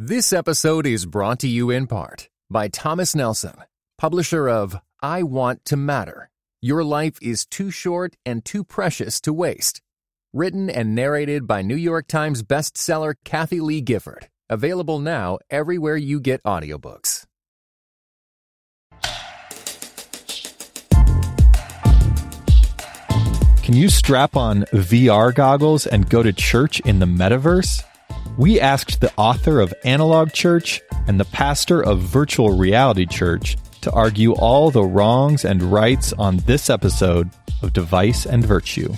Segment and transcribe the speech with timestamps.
[0.00, 3.56] This episode is brought to you in part by Thomas Nelson,
[3.98, 6.30] publisher of I Want to Matter.
[6.62, 9.82] Your life is too short and too precious to waste.
[10.32, 14.28] Written and narrated by New York Times bestseller Kathie Lee Gifford.
[14.48, 17.24] Available now everywhere you get audiobooks.
[23.64, 27.82] Can you strap on VR goggles and go to church in the metaverse?
[28.38, 33.90] We asked the author of Analog Church and the pastor of Virtual Reality Church to
[33.90, 37.30] argue all the wrongs and rights on this episode
[37.62, 38.94] of Device and Virtue.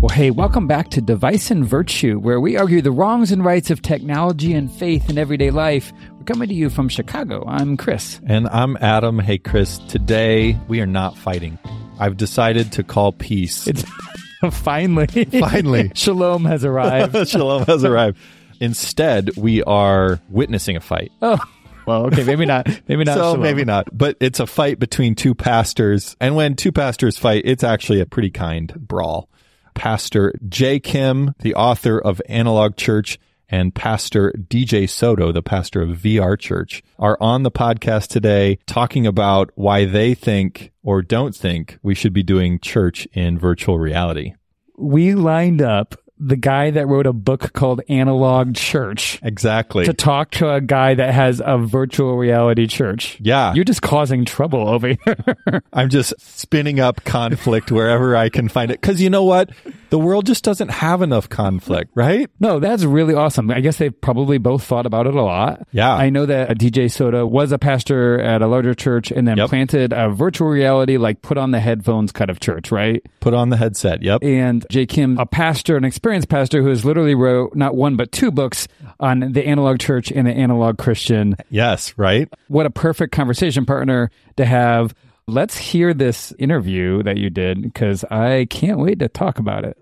[0.00, 3.70] Well, hey, welcome back to Device and Virtue, where we argue the wrongs and rights
[3.70, 5.92] of technology and faith in everyday life.
[6.26, 7.44] Coming to you from Chicago.
[7.46, 8.20] I'm Chris.
[8.26, 9.20] And I'm Adam.
[9.20, 9.78] Hey, Chris.
[9.78, 11.56] Today we are not fighting.
[12.00, 13.68] I've decided to call peace.
[13.68, 13.84] It's
[14.50, 15.92] finally, Finally.
[15.94, 17.28] Shalom has arrived.
[17.28, 18.18] Shalom has arrived.
[18.58, 21.12] Instead, we are witnessing a fight.
[21.22, 21.38] oh,
[21.86, 22.66] well, okay, maybe not.
[22.88, 23.14] Maybe not.
[23.14, 23.42] so Shalom.
[23.42, 23.96] maybe not.
[23.96, 26.16] But it's a fight between two pastors.
[26.20, 29.28] And when two pastors fight, it's actually a pretty kind brawl.
[29.74, 33.18] Pastor Jay Kim, the author of Analog Church,
[33.48, 39.06] and Pastor DJ Soto, the pastor of VR Church, are on the podcast today talking
[39.06, 44.34] about why they think or don't think we should be doing church in virtual reality.
[44.76, 49.84] We lined up the guy that wrote a book called Analog Church Exactly.
[49.84, 53.18] to talk to a guy that has a virtual reality church.
[53.20, 53.52] yeah.
[53.52, 55.62] You're just causing trouble over here.
[55.74, 58.80] I'm just spinning up conflict wherever I can find it.
[58.80, 59.50] Cause you know what?
[59.90, 62.28] The world just doesn't have enough conflict, right?
[62.40, 63.50] No, that's really awesome.
[63.50, 65.66] I guess they've probably both thought about it a lot.
[65.72, 65.94] Yeah.
[65.94, 69.48] I know that DJ Soto was a pastor at a larger church and then Yep.
[69.48, 73.00] planted a virtual reality, like put on the headphones kind of church, right?
[73.20, 74.02] Put on the headset.
[74.02, 74.24] Yep.
[74.24, 78.10] And Jay Kim, a pastor, an experienced pastor who has literally wrote not one but
[78.12, 78.66] two books
[78.98, 81.36] on the analog church and the analog Christian.
[81.50, 82.28] Yes, right?
[82.48, 84.94] What a perfect conversation partner to have.
[85.28, 89.76] Let's hear this interview that you did because I can't wait to talk about it.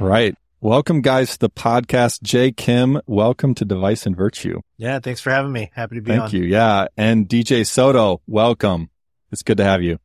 [0.00, 0.34] Right.
[0.60, 2.20] Welcome, guys, to the podcast.
[2.22, 4.60] Jay Kim, welcome to Device and Virtue.
[4.76, 5.70] Yeah, thanks for having me.
[5.72, 6.30] Happy to be Thank on.
[6.30, 6.48] Thank you.
[6.48, 6.86] Yeah.
[6.96, 8.90] And DJ Soto, welcome.
[9.30, 10.00] It's good to have you.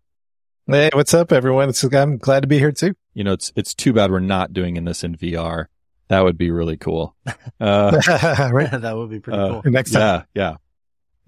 [0.67, 1.69] Hey, what's up, everyone?
[1.69, 2.93] It's, I'm glad to be here too.
[3.15, 5.65] You know, it's, it's too bad we're not doing in this in VR.
[6.09, 7.15] That would be really cool.
[7.59, 7.99] Uh,
[8.53, 8.69] right?
[8.79, 9.71] that would be pretty Uh, cool.
[9.71, 10.01] Next time.
[10.33, 10.55] Yeah, yeah,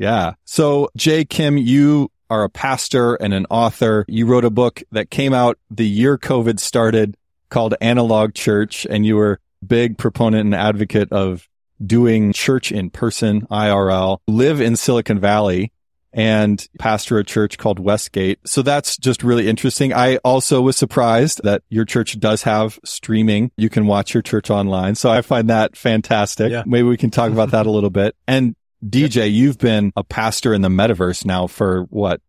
[0.01, 0.33] yeah.
[0.45, 4.03] So, Jay Kim, you are a pastor and an author.
[4.07, 7.15] You wrote a book that came out the year COVID started
[7.49, 11.47] called Analog Church, and you were a big proponent and advocate of
[11.85, 14.19] doing church in person, IRL.
[14.27, 15.71] Live in Silicon Valley
[16.13, 18.39] and pastor a church called Westgate.
[18.45, 19.93] So that's just really interesting.
[19.93, 23.51] I also was surprised that your church does have streaming.
[23.55, 24.95] You can watch your church online.
[24.95, 26.51] So I find that fantastic.
[26.51, 26.63] Yeah.
[26.65, 28.15] Maybe we can talk about that a little bit.
[28.27, 28.55] And
[28.87, 32.21] DJ, you've been a pastor in the metaverse now for what,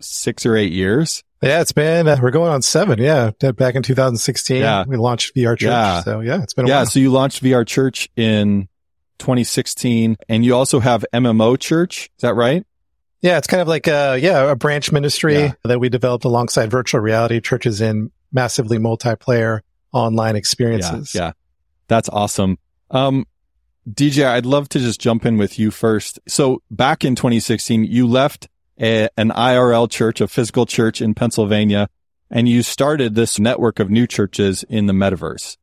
[0.00, 1.22] six or eight years?
[1.42, 2.98] Yeah, it's been, uh, we're going on seven.
[2.98, 3.30] Yeah.
[3.54, 4.84] Back in 2016, Yeah.
[4.86, 5.62] we launched VR Church.
[5.68, 6.02] Yeah.
[6.02, 6.76] So yeah, it's been a Yeah.
[6.78, 6.86] while.
[6.86, 8.68] So you launched VR Church in
[9.18, 12.10] 2016 and you also have MMO Church.
[12.18, 12.64] Is that right?
[13.22, 13.38] Yeah.
[13.38, 15.52] It's kind of like, uh, yeah, a branch ministry Yeah.
[15.64, 19.60] that we developed alongside virtual reality churches in massively multiplayer
[19.92, 21.14] online experiences.
[21.14, 21.32] Yeah, yeah.
[21.88, 22.58] That's awesome.
[22.90, 23.26] Um,
[23.90, 26.20] DJ, I'd love to just jump in with you first.
[26.28, 28.48] So back in 2016, you left
[28.80, 31.88] a, an IRL church, a physical church in Pennsylvania,
[32.30, 35.56] and you started this network of new churches in the metaverse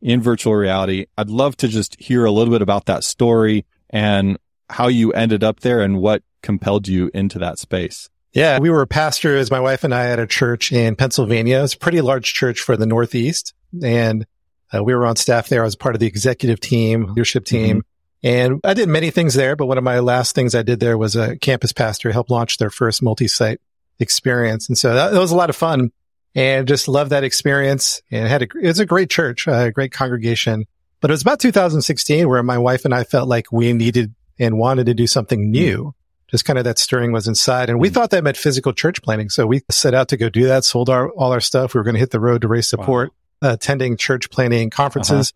[0.00, 1.06] in virtual reality.
[1.16, 4.38] I'd love to just hear a little bit about that story and
[4.68, 8.08] how you ended up there and what compelled you into that space.
[8.32, 11.62] Yeah, we were pastors, my wife and I, at a church in Pennsylvania.
[11.62, 13.52] It's a pretty large church for the Northeast.
[13.82, 14.26] And
[14.74, 15.62] uh, we were on staff there.
[15.62, 17.84] I was part of the executive team, leadership team.
[18.22, 20.96] And I did many things there, but one of my last things I did there
[20.96, 23.60] was a campus pastor helped launch their first multi-site
[23.98, 24.68] experience.
[24.68, 25.90] And so that, that was a lot of fun
[26.34, 29.92] and just loved that experience and had a, it was a great church, a great
[29.92, 30.66] congregation.
[31.00, 34.56] But it was about 2016 where my wife and I felt like we needed and
[34.56, 35.94] wanted to do something new
[36.32, 37.68] just kind of that stirring was inside.
[37.68, 39.28] And we thought that meant physical church planting.
[39.28, 41.74] So we set out to go do that, sold our, all our stuff.
[41.74, 43.12] We were going to hit the road to raise support, uh,
[43.42, 45.32] attending church planting conferences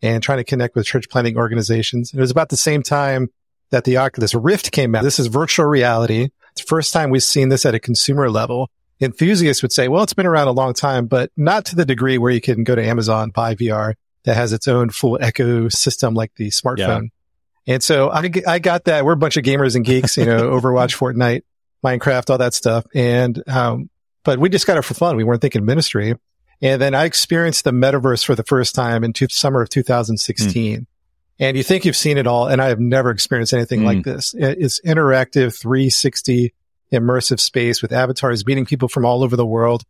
[0.00, 2.12] and trying to connect with church planting organizations.
[2.14, 3.28] It was about the same time
[3.70, 5.02] that the Oculus Rift came out.
[5.02, 6.28] This is virtual reality.
[6.52, 8.70] It's the first time we've seen this at a consumer level.
[9.00, 12.18] Enthusiasts would say, well, it's been around a long time, but not to the degree
[12.18, 13.94] where you can go to Amazon, buy VR
[14.24, 17.10] that has its own full ecosystem like the smartphone.
[17.66, 19.04] And so I, I got that.
[19.04, 21.42] We're a bunch of gamers and geeks, you know, Overwatch, Fortnite,
[21.84, 22.86] Minecraft, all that stuff.
[22.94, 23.90] And, um,
[24.24, 25.16] but we just got it for fun.
[25.16, 26.14] We weren't thinking ministry.
[26.60, 30.80] And then I experienced the metaverse for the first time in two, summer of 2016.
[30.80, 30.86] Mm.
[31.40, 32.48] And you think you've seen it all.
[32.48, 33.84] And I have never experienced anything mm.
[33.84, 34.34] like this.
[34.36, 36.52] It's interactive 360
[36.92, 39.84] immersive space with avatars meeting people from all over the world.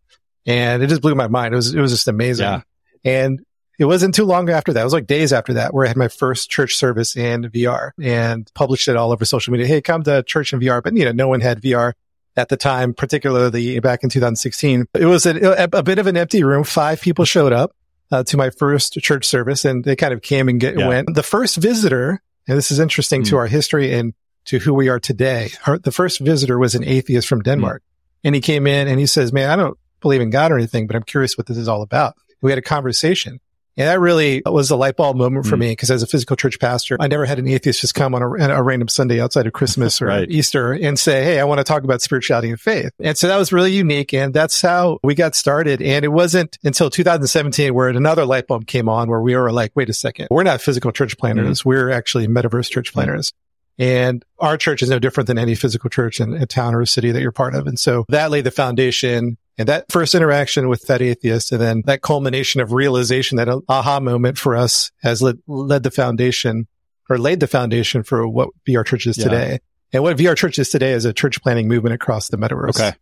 [0.47, 1.55] And it just blew my mind.
[1.55, 2.44] It was, it was just amazing.
[2.44, 2.61] Yeah.
[3.05, 3.41] And
[3.79, 4.81] it wasn't too long after that.
[4.81, 7.93] It was like days after that where I had my first church service in VR
[8.03, 9.67] and published it all over social media.
[9.67, 10.82] Hey, come to church in VR.
[10.82, 11.93] But you know, no one had VR
[12.38, 14.87] at the time, particularly back in 2016.
[14.94, 16.62] It was a, a bit of an empty room.
[16.62, 17.73] Five people showed up
[18.12, 20.87] uh, to my first church service and they kind of came and get, yeah.
[20.87, 21.14] went.
[21.14, 23.29] The first visitor, and this is interesting mm.
[23.31, 24.14] to our history and
[24.46, 25.50] to who we are today.
[25.67, 28.05] Our, the first visitor was an atheist from Denmark mm.
[28.23, 30.87] and he came in and he says, man, I don't believe in God or anything,
[30.87, 32.14] but I'm curious what this is all about.
[32.40, 33.40] We had a conversation
[33.78, 35.60] and that really was a light bulb moment for mm.
[35.60, 38.22] me because as a physical church pastor, I never had an atheist just come on
[38.22, 40.28] a, a random Sunday outside of Christmas or right.
[40.28, 42.92] Easter and say, Hey, I want to talk about spirituality and faith.
[42.98, 44.12] And so that was really unique.
[44.12, 45.80] And that's how we got started.
[45.80, 49.70] And it wasn't until 2017 where another light bulb came on where we were like,
[49.76, 51.62] wait a second, we're not physical church planners.
[51.62, 51.64] Mm.
[51.64, 53.32] We're actually metaverse church planners.
[53.78, 56.86] And our church is no different than any physical church in a town or a
[56.86, 57.66] city that you're part of.
[57.66, 61.82] And so that laid the foundation and that first interaction with that atheist and then
[61.86, 66.66] that culmination of realization, that aha moment for us has led, led the foundation
[67.08, 69.25] or laid the foundation for what VR Church is yeah.
[69.25, 69.58] today.
[69.92, 72.70] And what VR Church is today is a church planting movement across the metaverse.
[72.70, 72.92] Okay.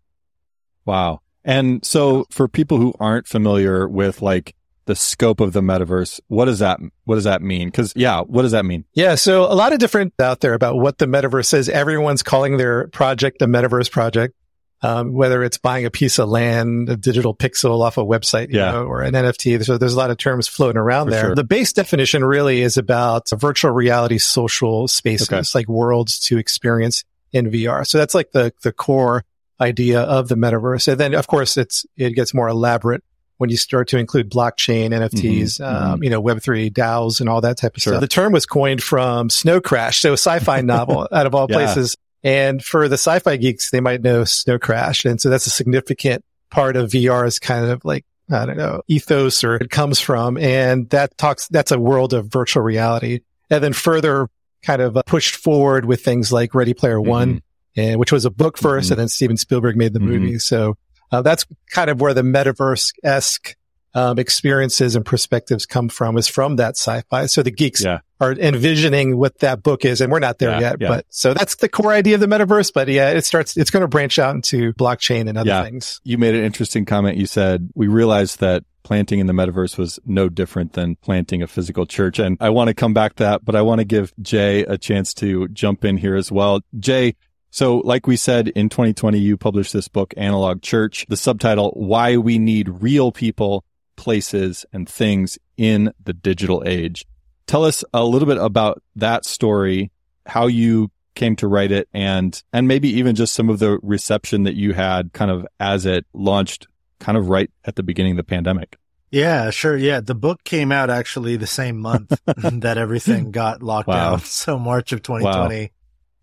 [0.84, 1.20] Wow.
[1.44, 4.54] And so for people who aren't familiar with like
[4.86, 7.70] the scope of the metaverse, what does that, what does that mean?
[7.70, 8.84] Cause yeah, what does that mean?
[8.94, 9.14] Yeah.
[9.16, 11.68] So a lot of different out there about what the metaverse is.
[11.68, 14.34] Everyone's calling their project the metaverse project
[14.82, 18.72] um, whether it's buying a piece of land, a digital pixel off a website, yeah.
[18.72, 19.64] Know, or an NFT.
[19.64, 21.20] So there's a lot of terms floating around For there.
[21.22, 21.34] Sure.
[21.34, 25.42] The base definition really is about virtual reality social spaces, okay.
[25.54, 27.86] like worlds to experience in VR.
[27.86, 29.24] So that's like the, the core
[29.60, 30.88] idea of the metaverse.
[30.88, 33.02] And then of course it's, it gets more elaborate
[33.38, 35.64] when you start to include blockchain, NFTs, mm-hmm.
[35.64, 36.04] um, mm-hmm.
[36.04, 37.92] you know, Web3 DAOs and all that type of sure.
[37.92, 38.00] stuff.
[38.00, 40.00] The term was coined from Snow Crash.
[40.00, 41.56] So a sci-fi novel out of all yeah.
[41.56, 41.96] places
[42.26, 45.04] and for the sci-fi geeks, they might know Snow Crash.
[45.04, 49.44] And so that's a significant part of VR's kind of like, I don't know, ethos
[49.44, 50.36] or it comes from.
[50.36, 53.20] And that talks, that's a world of virtual reality.
[53.48, 54.28] And then further
[54.64, 57.08] kind of pushed forward with things like Ready Player mm-hmm.
[57.08, 57.42] One,
[57.76, 58.92] and which was a book 1st mm-hmm.
[58.94, 60.08] and then Steven Spielberg made the mm-hmm.
[60.08, 60.38] movie.
[60.40, 60.76] So
[61.12, 63.56] uh, that's kind of where the metaverse esque
[63.94, 67.26] um, experiences and perspectives come from is from that sci-fi.
[67.26, 68.00] So the geeks yeah.
[68.20, 70.76] are envisioning what that book is, and we're not there yeah, yet.
[70.80, 70.88] Yeah.
[70.88, 72.72] But so that's the core idea of the metaverse.
[72.74, 73.56] But yeah, it starts.
[73.56, 76.02] It's going to branch out into blockchain and other things.
[76.04, 77.16] You made an interesting comment.
[77.16, 81.46] You said we realized that planting in the metaverse was no different than planting a
[81.46, 82.18] physical church.
[82.18, 84.78] And I want to come back to that, but I want to give Jay a
[84.78, 86.60] chance to jump in here as well.
[86.78, 87.16] Jay,
[87.56, 92.18] so like we said in 2020, you published this book, Analog Church, the subtitle, Why
[92.18, 93.64] We Need Real People
[93.96, 97.06] places and things in the digital age.
[97.46, 99.90] Tell us a little bit about that story,
[100.26, 104.42] how you came to write it and, and maybe even just some of the reception
[104.42, 106.66] that you had kind of as it launched
[107.00, 108.76] kind of right at the beginning of the pandemic.
[109.10, 109.78] Yeah, sure.
[109.78, 110.00] Yeah.
[110.00, 114.10] The book came out actually the same month that everything got locked wow.
[114.10, 114.20] down.
[114.24, 115.62] So March of 2020.
[115.62, 115.68] Wow.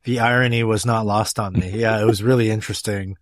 [0.03, 1.69] The irony was not lost on me.
[1.69, 2.01] Yeah.
[2.01, 3.17] It was really interesting.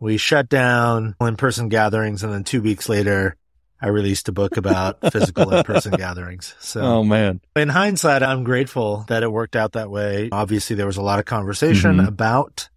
[0.00, 3.36] We shut down in person gatherings and then two weeks later,
[3.80, 6.54] I released a book about physical in-person gatherings.
[6.58, 10.30] So, oh man, in hindsight, I'm grateful that it worked out that way.
[10.32, 12.08] Obviously, there was a lot of conversation mm-hmm.
[12.08, 12.70] about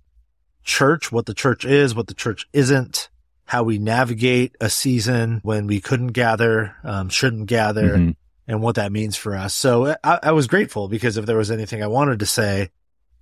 [0.63, 3.09] church, what the church is, what the church isn't,
[3.45, 8.11] how we navigate a season when we couldn't gather, um, shouldn't gather, mm-hmm.
[8.45, 9.53] and what that means for us.
[9.53, 12.69] So I, I, was grateful because if there was anything I wanted to say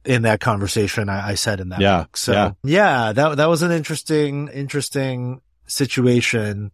[0.06, 2.18] in that conversation, I, I said in that yeah, book.
[2.18, 2.52] So yeah.
[2.64, 6.72] yeah, that that was an interesting, interesting situation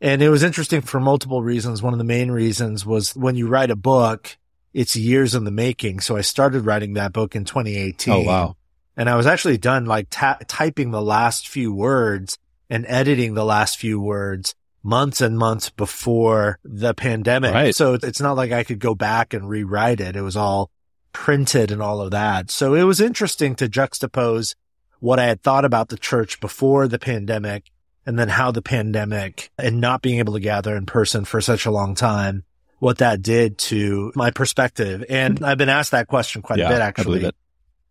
[0.00, 1.82] and it was interesting for multiple reasons.
[1.82, 4.38] One of the main reasons was when you write a book,
[4.72, 6.00] it's years in the making.
[6.00, 8.14] So I started writing that book in 2018.
[8.14, 8.56] Oh, wow.
[8.96, 12.38] And I was actually done like ta- typing the last few words
[12.70, 17.52] and editing the last few words months and months before the pandemic.
[17.52, 17.74] Right.
[17.74, 20.16] So it's not like I could go back and rewrite it.
[20.16, 20.70] It was all
[21.12, 22.50] printed and all of that.
[22.50, 24.54] So it was interesting to juxtapose
[25.00, 27.70] what I had thought about the church before the pandemic
[28.06, 31.66] and then how the pandemic and not being able to gather in person for such
[31.66, 32.44] a long time,
[32.78, 35.04] what that did to my perspective.
[35.08, 37.30] And I've been asked that question quite yeah, a bit actually.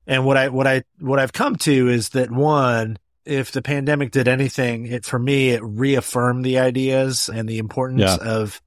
[0.08, 4.12] And what I, what I, what I've come to is that one, if the pandemic
[4.12, 8.18] did anything, it for me, it reaffirmed the ideas and the importance yeah.
[8.18, 8.62] of,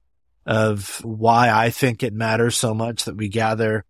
[0.45, 3.83] of why I think it matters so much that we gather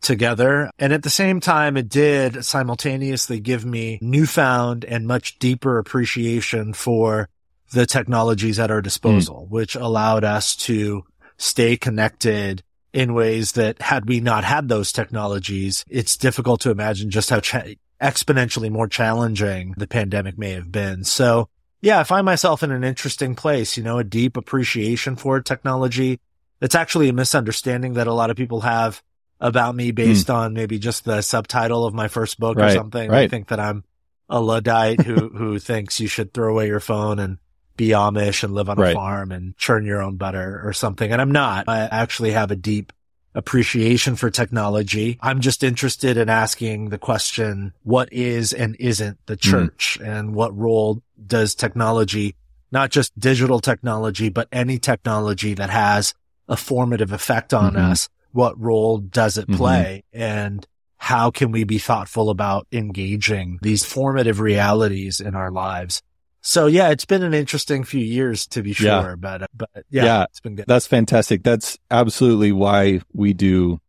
[0.00, 0.70] together.
[0.78, 6.72] And at the same time, it did simultaneously give me newfound and much deeper appreciation
[6.72, 7.28] for
[7.72, 9.50] the technologies at our disposal, mm.
[9.50, 11.04] which allowed us to
[11.36, 17.10] stay connected in ways that had we not had those technologies, it's difficult to imagine
[17.10, 17.62] just how cha-
[18.02, 21.04] exponentially more challenging the pandemic may have been.
[21.04, 21.48] So
[21.80, 26.20] yeah, I find myself in an interesting place, you know, a deep appreciation for technology.
[26.60, 29.02] It's actually a misunderstanding that a lot of people have
[29.40, 30.34] about me based mm.
[30.34, 33.10] on maybe just the subtitle of my first book right, or something.
[33.10, 33.24] Right.
[33.24, 33.84] I think that I'm
[34.28, 37.38] a Luddite who, who thinks you should throw away your phone and
[37.76, 38.92] be Amish and live on right.
[38.92, 41.10] a farm and churn your own butter or something.
[41.10, 41.68] And I'm not.
[41.68, 42.92] I actually have a deep
[43.34, 45.18] appreciation for technology.
[45.22, 49.50] I'm just interested in asking the question, what is and isn't the hmm.
[49.50, 50.06] church mm.
[50.06, 52.34] and what role does technology,
[52.72, 56.14] not just digital technology, but any technology that has
[56.48, 57.92] a formative effect on mm-hmm.
[57.92, 59.56] us, what role does it mm-hmm.
[59.56, 60.04] play?
[60.14, 60.22] Mm-hmm.
[60.22, 66.02] And how can we be thoughtful about engaging these formative realities in our lives?
[66.42, 69.14] So yeah, it's been an interesting few years to be sure, yeah.
[69.16, 70.66] but, but yeah, yeah, it's been good.
[70.66, 71.42] That's fantastic.
[71.42, 73.80] That's absolutely why we do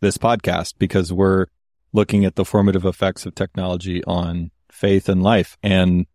[0.00, 1.46] this podcast because we're
[1.92, 5.56] looking at the formative effects of technology on faith and life.
[5.62, 6.06] And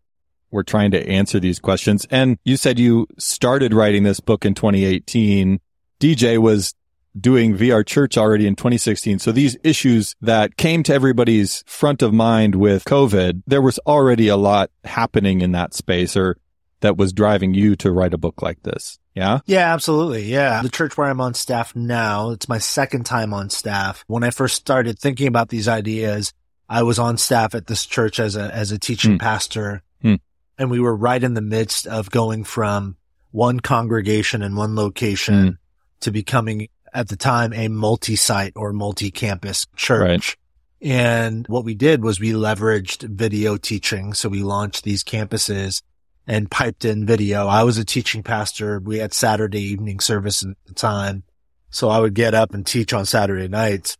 [0.50, 2.06] we're trying to answer these questions.
[2.10, 5.60] And you said you started writing this book in 2018.
[5.98, 6.74] DJ was
[7.18, 9.18] doing VR Church already in 2016.
[9.18, 14.28] So these issues that came to everybody's front of mind with COVID, there was already
[14.28, 16.36] a lot happening in that space or
[16.80, 18.98] that was driving you to write a book like this.
[19.14, 19.40] Yeah.
[19.46, 20.24] Yeah, absolutely.
[20.24, 20.62] Yeah.
[20.62, 24.04] The church where I'm on staff now, it's my second time on staff.
[24.06, 26.32] When I first started thinking about these ideas,
[26.68, 29.20] I was on staff at this church as a, as a teaching mm.
[29.20, 29.82] pastor.
[30.02, 30.20] Mm.
[30.56, 32.96] And we were right in the midst of going from
[33.32, 35.58] one congregation in one location mm.
[36.00, 40.00] to becoming at the time a multi-site or multi-campus church.
[40.00, 40.36] Right.
[40.82, 44.14] And what we did was we leveraged video teaching.
[44.14, 45.82] So we launched these campuses
[46.26, 47.46] and piped in video.
[47.46, 48.80] I was a teaching pastor.
[48.80, 51.24] We had Saturday evening service at the time.
[51.70, 53.96] So I would get up and teach on Saturday nights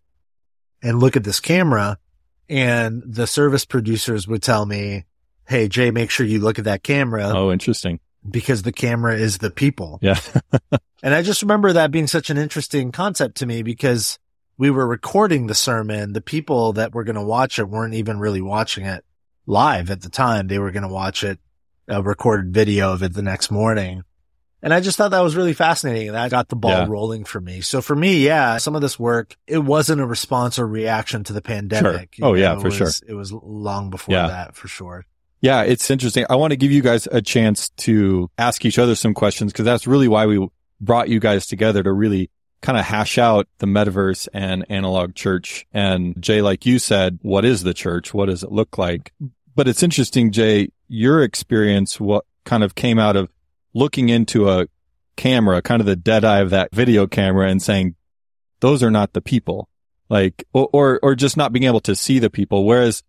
[0.82, 1.98] and look at this camera
[2.48, 5.04] and the service producers would tell me,
[5.46, 7.32] Hey, Jay, make sure you look at that camera.
[7.34, 9.98] Oh, interesting because the camera is the people.
[10.02, 10.20] Yeah.
[11.02, 14.18] and I just remember that being such an interesting concept to me because
[14.58, 16.12] we were recording the sermon.
[16.12, 19.04] The people that were going to watch it weren't even really watching it
[19.46, 20.48] live at the time.
[20.48, 21.38] They were going to watch it,
[21.88, 24.04] a recorded video of it the next morning.
[24.62, 26.12] And I just thought that was really fascinating.
[26.12, 26.86] That got the ball yeah.
[26.86, 27.62] rolling for me.
[27.62, 31.32] So for me, yeah, some of this work, it wasn't a response or reaction to
[31.32, 32.14] the pandemic.
[32.14, 32.28] Sure.
[32.28, 32.90] Oh know, yeah, for was, sure.
[33.08, 34.26] It was long before yeah.
[34.26, 35.06] that for sure.
[35.40, 36.26] Yeah, it's interesting.
[36.28, 39.64] I want to give you guys a chance to ask each other some questions because
[39.64, 40.46] that's really why we
[40.80, 42.30] brought you guys together to really
[42.60, 45.66] kind of hash out the metaverse and analog church.
[45.72, 48.12] And Jay, like you said, what is the church?
[48.12, 49.12] What does it look like?
[49.54, 53.30] But it's interesting, Jay, your experience, what kind of came out of
[53.72, 54.66] looking into a
[55.16, 57.94] camera, kind of the dead eye of that video camera and saying,
[58.60, 59.68] those are not the people.
[60.10, 62.64] Like, or, or, or just not being able to see the people.
[62.66, 63.02] Whereas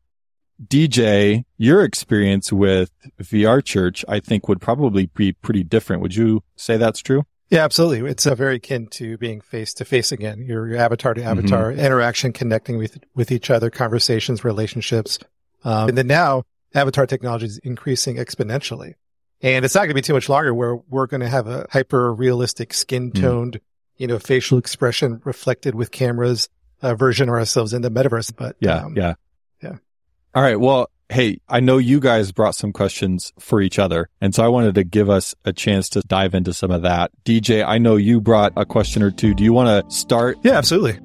[0.65, 2.91] DJ, your experience with
[3.21, 6.01] VR Church, I think would probably be pretty different.
[6.01, 7.23] Would you say that's true?
[7.51, 8.09] Yeah, absolutely.
[8.09, 10.41] It's uh, very akin to being face to face again.
[10.41, 11.81] Your, your avatar to avatar mm-hmm.
[11.81, 15.19] interaction, connecting with with each other, conversations, relationships,
[15.65, 18.93] um, and then now avatar technology is increasing exponentially,
[19.41, 21.67] and it's not going to be too much longer where we're going to have a
[21.69, 23.61] hyper realistic, skin toned, mm.
[23.97, 26.47] you know, facial expression reflected with cameras
[26.81, 28.33] uh, version of ourselves in the metaverse.
[28.33, 29.15] But yeah, um, yeah,
[30.33, 30.59] all right.
[30.59, 34.09] Well, hey, I know you guys brought some questions for each other.
[34.21, 37.11] And so I wanted to give us a chance to dive into some of that.
[37.25, 39.33] DJ, I know you brought a question or two.
[39.33, 40.37] Do you want to start?
[40.43, 40.99] Yeah, absolutely.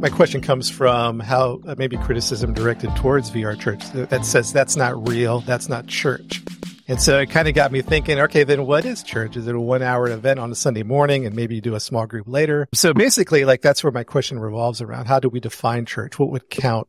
[0.00, 4.76] My question comes from how uh, maybe criticism directed towards VR church that says that's
[4.76, 6.42] not real, that's not church.
[6.86, 9.36] And so it kind of got me thinking, okay, then what is church?
[9.36, 11.80] Is it a one hour event on a Sunday morning and maybe you do a
[11.80, 12.68] small group later?
[12.74, 15.06] So basically, like that's where my question revolves around.
[15.06, 16.18] How do we define church?
[16.18, 16.88] What would count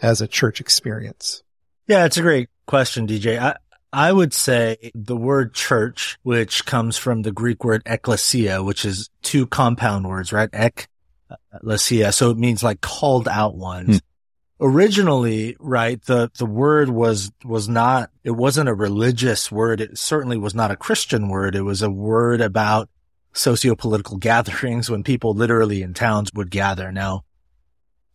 [0.00, 1.42] as a church experience?
[1.86, 3.38] Yeah, it's a great question, DJ.
[3.38, 3.56] I,
[3.92, 9.10] I would say the word church, which comes from the Greek word ekklesia, which is
[9.22, 10.48] two compound words, right?
[10.54, 10.88] Ek,
[11.62, 12.14] lesia.
[12.14, 13.98] So it means like called out ones.
[13.98, 14.06] Hmm
[14.60, 19.80] originally, right, the, the word was, was not, it wasn't a religious word.
[19.80, 21.54] It certainly was not a Christian word.
[21.54, 22.88] It was a word about
[23.32, 26.92] socio-political gatherings when people literally in towns would gather.
[26.92, 27.24] Now,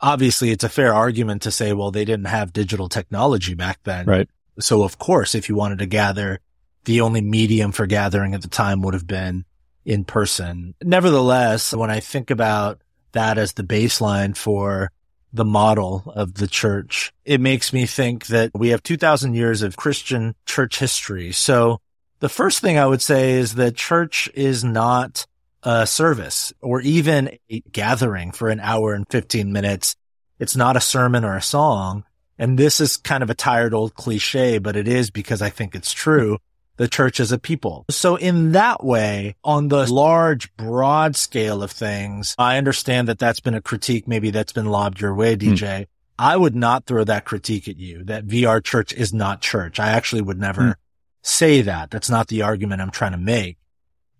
[0.02, 4.06] obviously it's a fair argument to say, well, they didn't have digital technology back then.
[4.06, 4.30] Right.
[4.60, 6.40] So of course, if you wanted to gather,
[6.86, 9.46] the only medium for gathering at the time would have been
[9.86, 10.76] in person.
[10.82, 12.82] Nevertheless, when I think about
[13.12, 14.92] that as the baseline for
[15.32, 19.78] the model of the church, it makes me think that we have 2000 years of
[19.78, 21.32] Christian church history.
[21.32, 21.80] So
[22.20, 25.26] the first thing I would say is that church is not
[25.64, 29.96] a service or even a gathering for an hour and 15 minutes.
[30.40, 32.06] It's not a sermon or a song.
[32.38, 35.76] And this is kind of a tired old cliche, but it is because I think
[35.76, 36.38] it's true.
[36.80, 37.86] The church as a people.
[37.90, 43.42] So in that way, on the large, broad scale of things, I understand that that's
[43.42, 44.08] been a critique.
[44.08, 45.58] Maybe that's been lobbed your way, DJ.
[45.58, 45.88] Mm.
[46.18, 49.78] I would not throw that critique at you that VR church is not church.
[49.78, 50.76] I actually would never mm.
[51.22, 51.92] say that.
[51.92, 53.58] That's not the argument I'm trying to make.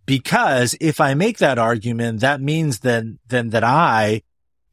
[0.06, 4.24] Because if I make that argument, that means then, then that I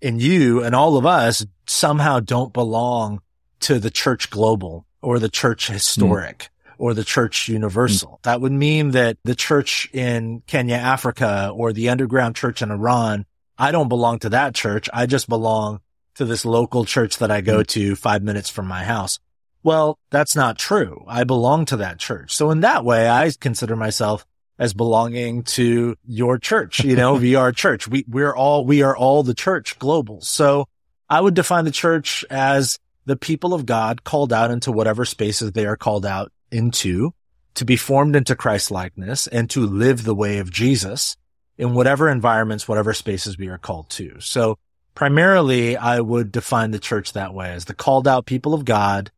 [0.03, 3.21] and you and all of us somehow don't belong
[3.61, 6.39] to the church global or the church historic.
[6.39, 6.49] Mm.
[6.79, 8.19] Or the church universal.
[8.19, 8.23] Mm.
[8.23, 13.25] That would mean that the church in Kenya, Africa, or the underground church in Iran,
[13.59, 14.89] I don't belong to that church.
[14.93, 15.81] I just belong
[16.17, 17.67] to this local church that I go mm.
[17.69, 19.19] to five minutes from my house.
[19.63, 21.05] Well, that's not true.
[21.09, 22.35] I belong to that church.
[22.37, 24.25] So in that way, I consider myself
[24.59, 27.89] as belonging to your church, you know, VR church.
[27.89, 30.21] We, we're all, we are all the church global.
[30.21, 30.69] So
[31.09, 35.53] I would define the church as the people of God called out into whatever spaces
[35.53, 37.13] they are called out into
[37.55, 41.17] to be formed into Christ likeness and to live the way of Jesus
[41.59, 44.21] in whatever environments, whatever spaces we are called to.
[44.21, 44.59] So
[44.95, 49.11] primarily I would define the church that way as the called out people of God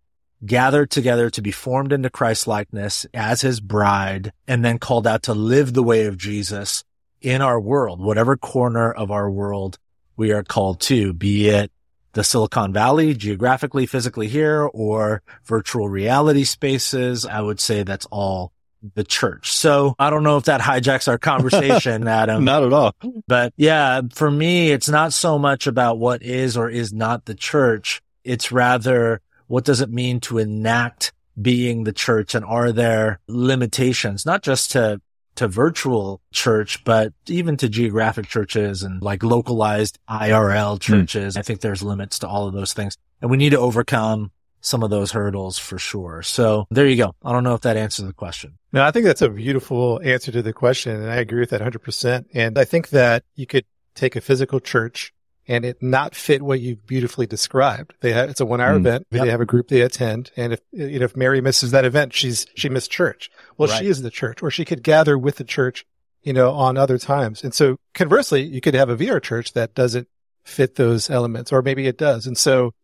[0.45, 5.25] gathered together to be formed into Christ likeness as his bride and then called out
[5.25, 6.85] to live the way of Jesus
[7.21, 9.79] in our world, whatever corner of our world
[10.17, 11.73] we are called to, be it
[12.19, 17.25] the Silicon Valley geographically, physically here or virtual reality spaces.
[17.25, 18.51] I would say that's all
[18.95, 19.53] the church.
[19.53, 22.45] So I don't know if that hijacks our conversation, Adam.
[22.45, 22.97] not at all.
[23.29, 27.37] But yeah, for me, it's not so much about what is or is not the
[27.37, 28.03] church.
[28.25, 32.35] It's rather what does it mean to enact being the church?
[32.35, 35.01] And are there limitations, not just to
[35.39, 40.79] to virtual church, but even to geographic churches and like localized IRL hmm.
[40.79, 41.35] churches.
[41.35, 41.39] Mm.
[41.39, 44.83] I think there's limits to all of those things and we need to overcome some
[44.83, 46.23] of those hurdles for sure.
[46.23, 47.15] So there you go.
[47.25, 48.59] I don't know if that answers the question.
[48.73, 50.97] No, I think that's a beautiful answer to the question.
[50.97, 52.27] And I agree with that 100%.
[52.35, 55.13] And I think that you could take a physical church
[55.49, 57.95] and it not fit what you beautifully described.
[58.01, 58.81] They have, it's a one hour mm.
[58.81, 59.07] event.
[59.11, 59.25] Yep.
[59.25, 60.31] They have a group they attend.
[60.37, 63.31] And if, you know, if Mary misses that event, she's, she missed church.
[63.57, 63.79] Well, right.
[63.79, 65.87] she is the church or she could gather with the church,
[66.23, 67.43] you know, on other times.
[67.43, 70.07] And so conversely, you could have a VR church that doesn't
[70.45, 72.27] fit those elements or maybe it does.
[72.27, 72.75] And so,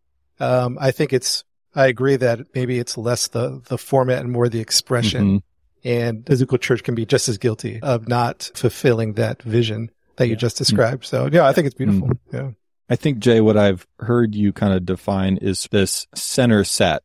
[0.41, 4.49] um, I think it's, I agree that maybe it's less the, the format and more
[4.49, 5.25] the expression.
[5.25, 5.37] Mm-hmm.
[5.87, 10.37] And physical church can be just as guilty of not fulfilling that vision that you
[10.37, 11.05] just described.
[11.05, 12.09] So yeah, I think it's beautiful.
[12.09, 12.37] Mm-hmm.
[12.37, 12.51] Yeah.
[12.89, 17.03] I think Jay, what I've heard you kind of define is this center set,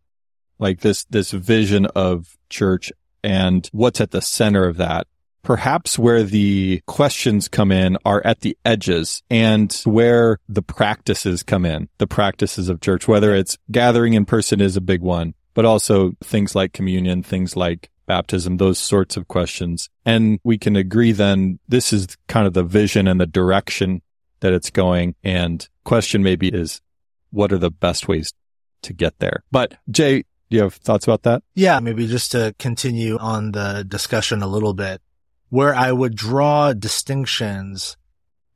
[0.59, 2.91] like this, this vision of church
[3.23, 5.07] and what's at the center of that.
[5.41, 11.65] Perhaps where the questions come in are at the edges and where the practices come
[11.65, 15.63] in, the practices of church, whether it's gathering in person is a big one, but
[15.63, 19.87] also things like communion, things like baptism, those sorts of questions.
[20.03, 24.01] And we can agree then this is kind of the vision and the direction
[24.39, 25.13] that it's going.
[25.23, 26.81] And question maybe is
[27.29, 28.33] what are the best ways
[28.81, 29.43] to get there?
[29.51, 31.43] But Jay, do you have thoughts about that?
[31.53, 35.01] Yeah, maybe just to continue on the discussion a little bit
[35.49, 37.95] where I would draw distinctions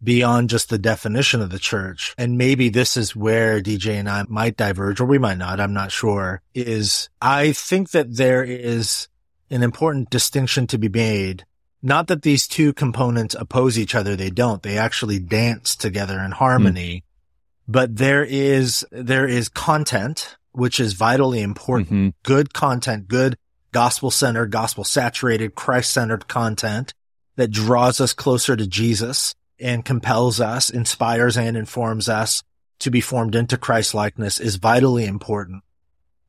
[0.04, 2.16] beyond just the definition of the church.
[2.18, 5.60] And maybe this is where DJ and I might diverge or we might not.
[5.60, 9.08] I'm not sure is I think that there is
[9.50, 11.46] an important distinction to be made.
[11.82, 14.16] Not that these two components oppose each other.
[14.16, 14.64] They don't.
[14.64, 16.98] They actually dance together in harmony.
[16.98, 17.04] Mm.
[17.68, 21.90] But there is, there is content, which is vitally important.
[21.90, 22.10] Mm-hmm.
[22.24, 23.38] Good content, good
[23.72, 26.94] gospel centered, gospel saturated, Christ centered content
[27.36, 32.44] that draws us closer to Jesus and compels us, inspires and informs us
[32.80, 35.64] to be formed into Christ likeness is vitally important.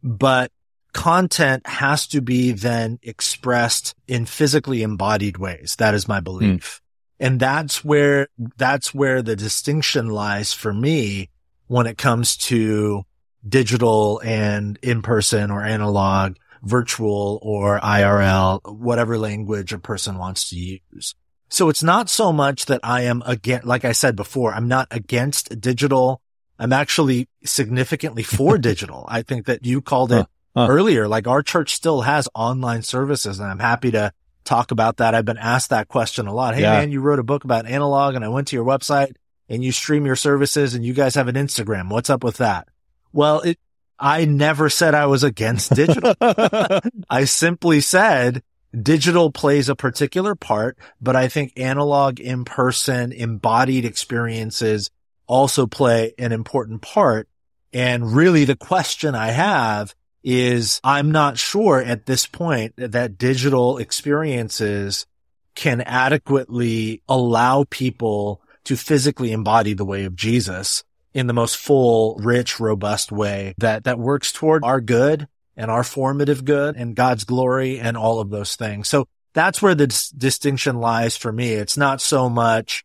[0.03, 0.51] But
[0.95, 5.77] content has to be then expressed in physically embodied ways.
[5.79, 6.25] That is my hmm.
[6.25, 6.81] belief.
[6.81, 6.81] Mm.
[7.27, 11.31] And that's where, that's where the distinction lies for me
[11.67, 13.05] when it comes to
[13.47, 20.57] digital and in person or analog, virtual or IRL, whatever language a person wants to
[20.57, 21.15] use.
[21.51, 24.89] So it's not so much that I am against, like I said before, I'm not
[24.91, 26.21] against digital.
[26.59, 29.05] I'm actually significantly for digital.
[29.09, 31.09] I think that you called it huh, earlier.
[31.09, 34.13] Like our church still has online services and I'm happy to
[34.45, 35.15] talk about that.
[35.15, 36.55] I've been asked that question a lot.
[36.55, 36.79] Hey yeah.
[36.79, 39.15] man, you wrote a book about analog and I went to your website
[39.49, 41.91] and you stream your services and you guys have an Instagram.
[41.91, 42.69] What's up with that?
[43.13, 43.59] Well, it,
[43.99, 46.15] I never said I was against digital.
[47.11, 48.43] I simply said
[48.83, 54.91] digital plays a particular part, but I think analog, in person, embodied experiences
[55.27, 57.29] also play an important part.
[57.73, 63.77] And really the question I have is I'm not sure at this point that digital
[63.77, 65.07] experiences
[65.55, 70.83] can adequately allow people to physically embody the way of Jesus
[71.13, 75.85] in the most full, rich, robust way that, that works toward our good and our
[75.85, 78.89] formative good and God's glory and all of those things.
[78.89, 81.53] So that's where the dis- distinction lies for me.
[81.53, 82.85] It's not so much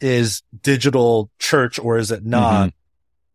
[0.00, 2.68] is digital church or is it not?
[2.68, 2.76] Mm-hmm.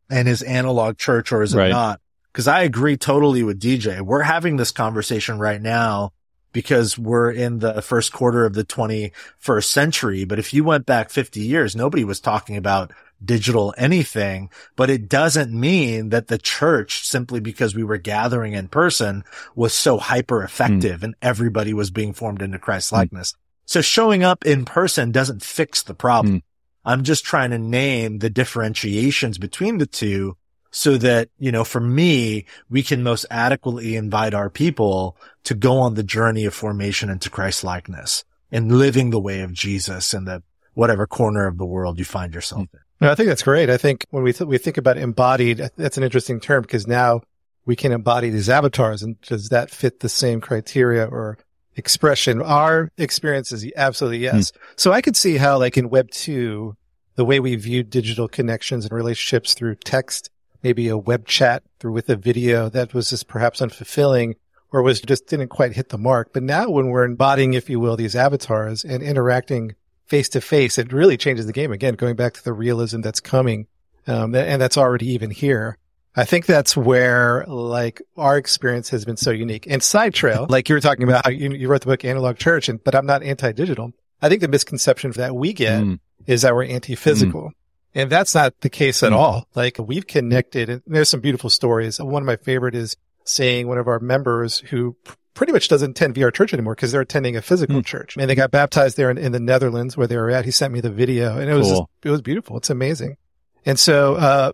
[0.07, 1.69] And is analog church or is it right.
[1.69, 1.99] not?
[2.35, 4.01] Cause I agree totally with DJ.
[4.01, 6.11] We're having this conversation right now
[6.51, 10.25] because we're in the first quarter of the 21st century.
[10.25, 12.91] But if you went back 50 years, nobody was talking about
[13.23, 18.67] digital anything, but it doesn't mean that the church, simply because we were gathering in
[18.67, 19.23] person,
[19.55, 21.03] was so hyper effective mm.
[21.03, 22.97] and everybody was being formed into Christ hmm.
[22.97, 23.31] likeness.
[23.31, 23.35] Mm.
[23.65, 26.35] So showing up in person doesn't fix the problem.
[26.35, 26.43] Mm.
[26.83, 30.35] I'm just trying to name the differentiations between the two
[30.77, 35.77] so that, you know, for me, we can most adequately invite our people to go
[35.77, 40.25] on the journey of formation into Christ likeness and living the way of Jesus in
[40.25, 42.79] the whatever corner of the world you find yourself in.
[42.99, 43.69] No, I think that's great.
[43.69, 47.21] I think when we th- we think about embodied, that's an interesting term because now
[47.65, 51.37] we can embody these avatars, and does that fit the same criteria or
[51.77, 52.41] expression?
[52.41, 54.51] Our experience is absolutely yes.
[54.51, 54.57] Mm.
[54.75, 56.75] So I could see how, like in Web two,
[57.15, 60.29] the way we view digital connections and relationships through text
[60.65, 64.33] maybe a web chat through with a video that was just perhaps unfulfilling
[64.71, 66.33] or was just didn't quite hit the mark.
[66.33, 69.75] But now when we're embodying, if you will, these avatars and interacting
[70.07, 71.71] face to face, it really changes the game.
[71.71, 73.67] Again, going back to the realism that's coming,
[74.07, 75.77] um, and that's already even here.
[76.15, 79.67] I think that's where like our experience has been so unique.
[79.69, 82.69] And Side Trail, like you were talking about, you, you wrote the book Analog Church,
[82.69, 83.91] and but I'm not anti-digital.
[84.19, 85.99] I think the misconception that we get mm.
[86.25, 87.49] is that we're anti-physical.
[87.49, 87.51] Mm.
[87.95, 89.15] And that's not the case at mm.
[89.15, 89.47] all.
[89.55, 91.99] Like we've connected and there's some beautiful stories.
[91.99, 94.97] One of my favorite is seeing one of our members who
[95.33, 97.85] pretty much doesn't attend VR church anymore because they're attending a physical mm.
[97.85, 100.45] church and they got baptized there in, in, the Netherlands where they were at.
[100.45, 102.57] He sent me the video and it was, just, it was beautiful.
[102.57, 103.17] It's amazing.
[103.65, 104.51] And so, uh,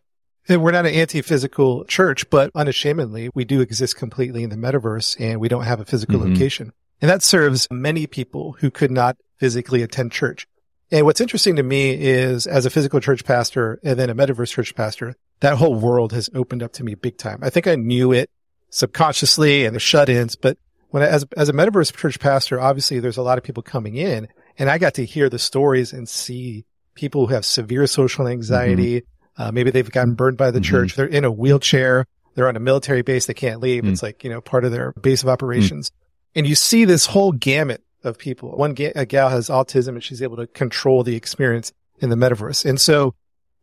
[0.49, 5.39] we're not an anti-physical church, but unashamedly, we do exist completely in the metaverse and
[5.39, 6.33] we don't have a physical mm-hmm.
[6.33, 6.73] location.
[6.99, 10.47] And that serves many people who could not physically attend church.
[10.91, 14.51] And what's interesting to me is as a physical church pastor and then a metaverse
[14.51, 17.39] church pastor, that whole world has opened up to me big time.
[17.41, 18.29] I think I knew it
[18.69, 20.57] subconsciously and the shut-ins, but
[20.89, 23.95] when I, as, as a metaverse church pastor, obviously there's a lot of people coming
[23.95, 24.27] in
[24.57, 29.01] and I got to hear the stories and see people who have severe social anxiety.
[29.01, 29.41] Mm-hmm.
[29.41, 30.69] Uh, maybe they've gotten burned by the mm-hmm.
[30.69, 30.95] church.
[30.95, 32.05] They're in a wheelchair.
[32.35, 33.25] They're on a military base.
[33.25, 33.83] They can't leave.
[33.83, 33.93] Mm-hmm.
[33.93, 35.89] It's like, you know, part of their base of operations.
[35.89, 35.93] Mm.
[36.35, 38.51] And you see this whole gamut of people.
[38.51, 42.15] One ga- a gal has autism and she's able to control the experience in the
[42.15, 42.65] metaverse.
[42.65, 43.13] And so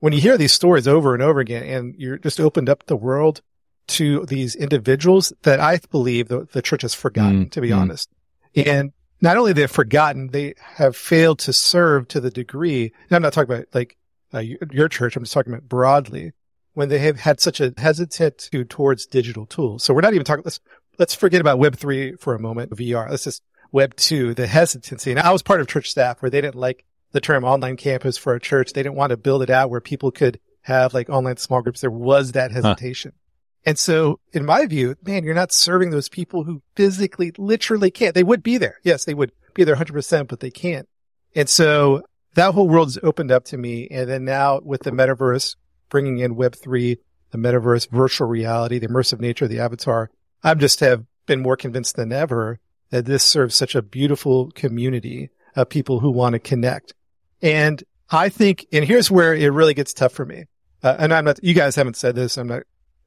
[0.00, 2.96] when you hear these stories over and over again and you're just opened up the
[2.96, 3.42] world
[3.88, 7.76] to these individuals that I believe the, the church has forgotten, mm, to be mm.
[7.76, 8.08] honest.
[8.54, 12.92] And not only they've forgotten, they have failed to serve to the degree.
[13.10, 13.96] I'm not talking about like
[14.32, 15.16] uh, your church.
[15.16, 16.32] I'm just talking about broadly
[16.74, 19.82] when they have had such a hesitant towards digital tools.
[19.82, 20.60] So we're not even talking, let's,
[20.98, 23.10] let's forget about web three for a moment, VR.
[23.10, 25.10] Let's just Web 2, the hesitancy.
[25.10, 28.16] And I was part of church staff where they didn't like the term online campus
[28.16, 28.72] for a church.
[28.72, 31.80] They didn't want to build it out where people could have like online small groups.
[31.80, 33.12] There was that hesitation.
[33.14, 33.24] Huh.
[33.66, 38.14] And so in my view, man, you're not serving those people who physically, literally can't.
[38.14, 38.78] They would be there.
[38.82, 40.88] Yes, they would be there 100%, but they can't.
[41.34, 42.02] And so
[42.34, 43.88] that whole world has opened up to me.
[43.90, 45.56] And then now with the metaverse,
[45.88, 46.98] bringing in web three,
[47.30, 50.10] the metaverse, virtual reality, the immersive nature of the avatar,
[50.42, 55.30] I just have been more convinced than ever that this serves such a beautiful community
[55.56, 56.94] of people who want to connect.
[57.42, 60.44] And I think, and here's where it really gets tough for me.
[60.82, 62.36] Uh, and I'm not, you guys haven't said this.
[62.36, 62.62] I'm not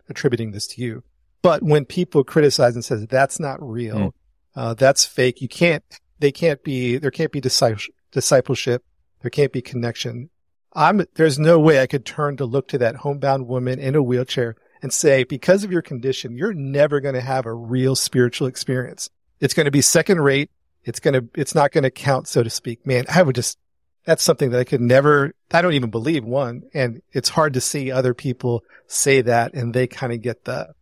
[0.09, 1.03] attributing this to you,
[1.41, 4.11] but when people criticize and says that's not real, mm.
[4.55, 5.41] uh, that's fake.
[5.41, 5.83] You can't,
[6.19, 8.83] they can't be, there can't be discipleship.
[9.21, 10.29] There can't be connection.
[10.73, 14.03] I'm, there's no way I could turn to look to that homebound woman in a
[14.03, 18.47] wheelchair and say, because of your condition, you're never going to have a real spiritual
[18.47, 19.09] experience.
[19.41, 20.49] It's going to be second rate.
[20.83, 22.85] It's going to, it's not going to count, so to speak.
[22.87, 23.57] Man, I would just,
[24.05, 26.63] that's something that I could never, I don't even believe one.
[26.73, 30.73] And it's hard to see other people say that and they kind of get the,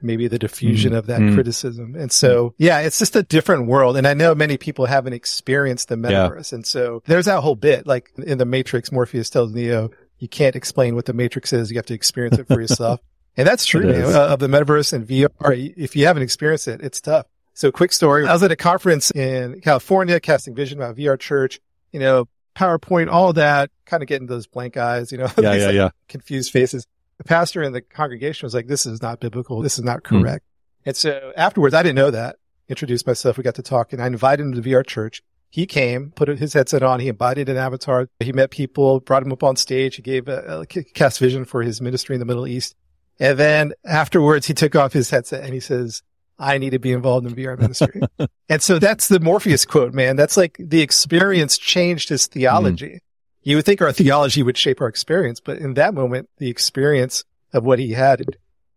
[0.00, 0.98] maybe the diffusion mm.
[0.98, 1.34] of that mm.
[1.34, 1.94] criticism.
[1.96, 3.96] And so, yeah, it's just a different world.
[3.96, 6.52] And I know many people haven't experienced the metaverse.
[6.52, 6.56] Yeah.
[6.56, 10.56] And so there's that whole bit, like in the Matrix, Morpheus tells Neo, you can't
[10.56, 11.70] explain what the Matrix is.
[11.70, 13.00] You have to experience it for yourself.
[13.36, 15.74] and that's true uh, of the metaverse and VR.
[15.76, 17.26] If you haven't experienced it, it's tough.
[17.54, 18.26] So quick story.
[18.26, 21.60] I was at a conference in California, casting vision about VR church,
[21.92, 25.66] you know, PowerPoint, all that, kind of getting those blank eyes, you know, yeah, yeah,
[25.66, 25.88] like yeah.
[26.08, 26.86] confused faces.
[27.18, 29.62] The pastor in the congregation was like, this is not biblical.
[29.62, 30.20] This is not hmm.
[30.20, 30.44] correct.
[30.44, 30.86] Mm.
[30.86, 32.36] And so afterwards, I didn't know that.
[32.68, 33.36] Introduced myself.
[33.36, 35.22] We got to talk and I invited him to VR church.
[35.50, 36.98] He came, put his headset on.
[36.98, 38.08] He embodied an avatar.
[38.18, 39.94] He met people, brought him up on stage.
[39.94, 42.74] He gave a, a cast vision for his ministry in the Middle East.
[43.20, 46.02] And then afterwards, he took off his headset and he says,
[46.38, 48.00] I need to be involved in VR ministry.
[48.48, 50.16] and so that's the Morpheus quote, man.
[50.16, 52.86] That's like the experience changed his theology.
[52.86, 52.98] Mm.
[53.42, 57.24] You would think our theology would shape our experience, but in that moment, the experience
[57.52, 58.22] of what he had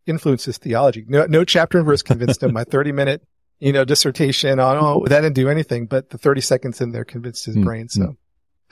[0.06, 1.06] influenced his theology.
[1.08, 2.54] No, no chapter and verse convinced him.
[2.54, 3.24] My 30 minute,
[3.60, 7.06] you know, dissertation on, oh, that didn't do anything, but the 30 seconds in there
[7.06, 7.64] convinced his mm.
[7.64, 7.90] brain.
[7.90, 8.18] So mm.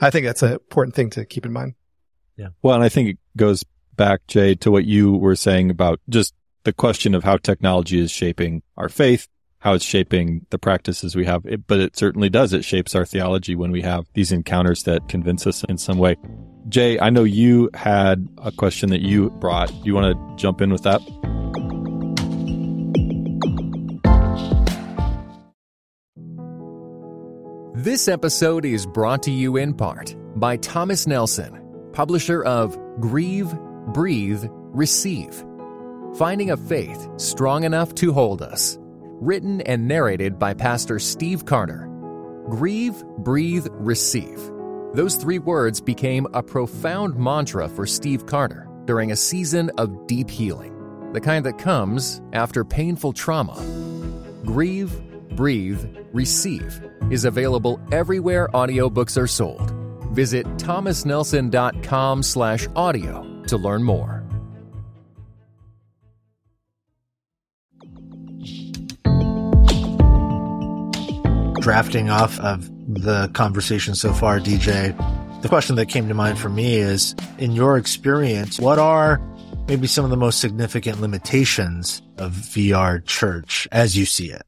[0.00, 1.74] I think that's an important thing to keep in mind.
[2.36, 2.48] Yeah.
[2.62, 3.64] Well, and I think it goes
[3.96, 6.34] back, Jay, to what you were saying about just
[6.66, 9.28] the question of how technology is shaping our faith,
[9.60, 11.46] how it's shaping the practices we have.
[11.46, 12.52] It, but it certainly does.
[12.52, 16.16] It shapes our theology when we have these encounters that convince us in some way.
[16.68, 19.68] Jay, I know you had a question that you brought.
[19.68, 21.00] Do you want to jump in with that?
[27.76, 33.54] This episode is brought to you in part by Thomas Nelson, publisher of Grieve,
[33.92, 35.45] Breathe, Receive
[36.18, 38.78] Finding a Faith Strong Enough to Hold Us.
[38.80, 41.90] Written and narrated by Pastor Steve Carter.
[42.48, 44.38] Grieve, breathe, receive.
[44.94, 50.30] Those three words became a profound mantra for Steve Carter during a season of deep
[50.30, 53.62] healing, the kind that comes after painful trauma.
[54.42, 54.98] Grieve,
[55.36, 59.70] breathe, receive is available everywhere audiobooks are sold.
[60.14, 64.25] Visit thomasnelson.com slash audio to learn more.
[71.66, 74.96] Drafting off of the conversation so far, DJ,
[75.42, 79.20] the question that came to mind for me is in your experience, what are
[79.66, 84.42] maybe some of the most significant limitations of VR church as you see it?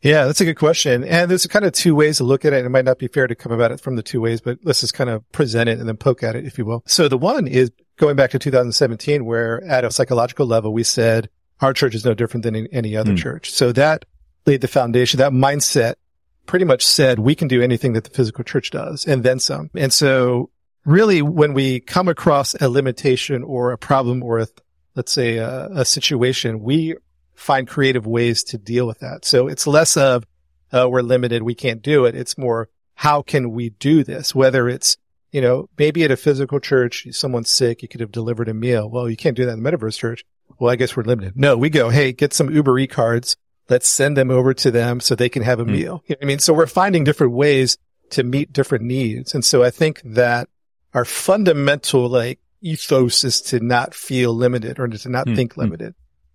[0.00, 1.02] Yeah, that's a good question.
[1.02, 2.64] And there's kind of two ways to look at it.
[2.64, 4.80] It might not be fair to come about it from the two ways, but let's
[4.80, 6.84] just kind of present it and then poke at it, if you will.
[6.86, 11.28] So the one is going back to 2017, where at a psychological level, we said
[11.60, 13.18] our church is no different than any other mm.
[13.18, 13.50] church.
[13.50, 14.04] So that
[14.46, 15.94] laid the foundation, that mindset
[16.46, 19.70] pretty much said we can do anything that the physical church does and then some.
[19.74, 20.50] And so
[20.84, 24.48] really when we come across a limitation or a problem or a,
[24.94, 26.96] let's say a, a situation, we
[27.34, 29.24] find creative ways to deal with that.
[29.24, 30.24] So it's less of,
[30.72, 31.42] uh, we're limited.
[31.42, 32.14] We can't do it.
[32.14, 34.34] It's more, how can we do this?
[34.34, 34.96] Whether it's,
[35.30, 38.88] you know, maybe at a physical church, someone's sick, you could have delivered a meal.
[38.88, 40.24] Well, you can't do that in the metaverse church.
[40.58, 41.34] Well, I guess we're limited.
[41.36, 43.36] No, we go, Hey, get some Uber E cards
[43.68, 45.72] Let's send them over to them so they can have a mm.
[45.72, 46.02] meal.
[46.06, 47.78] You know I mean, so we're finding different ways
[48.10, 49.34] to meet different needs.
[49.34, 50.48] And so I think that
[50.94, 55.36] our fundamental like ethos is to not feel limited or to not mm.
[55.36, 55.62] think hmm.
[55.62, 55.94] limited.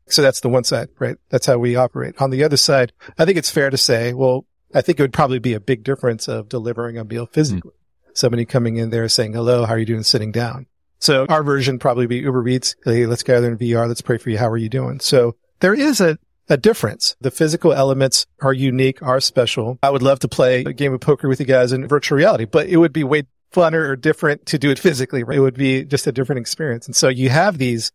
[0.09, 1.17] So that's the one side, right?
[1.29, 2.21] That's how we operate.
[2.21, 5.13] On the other side, I think it's fair to say, well, I think it would
[5.13, 7.71] probably be a big difference of delivering a meal physically.
[7.71, 8.17] Mm.
[8.17, 10.65] Somebody coming in there saying, hello, how are you doing sitting down?
[10.99, 12.75] So our version probably be Uber Eats.
[12.83, 13.87] Hey, let's gather in VR.
[13.87, 14.37] Let's pray for you.
[14.37, 14.99] How are you doing?
[14.99, 16.17] So there is a,
[16.49, 17.15] a difference.
[17.19, 19.77] The physical elements are unique, are special.
[19.83, 22.45] I would love to play a game of poker with you guys in virtual reality,
[22.45, 25.23] but it would be way funner or different to do it physically.
[25.23, 25.37] Right?
[25.37, 26.85] It would be just a different experience.
[26.85, 27.91] And so you have these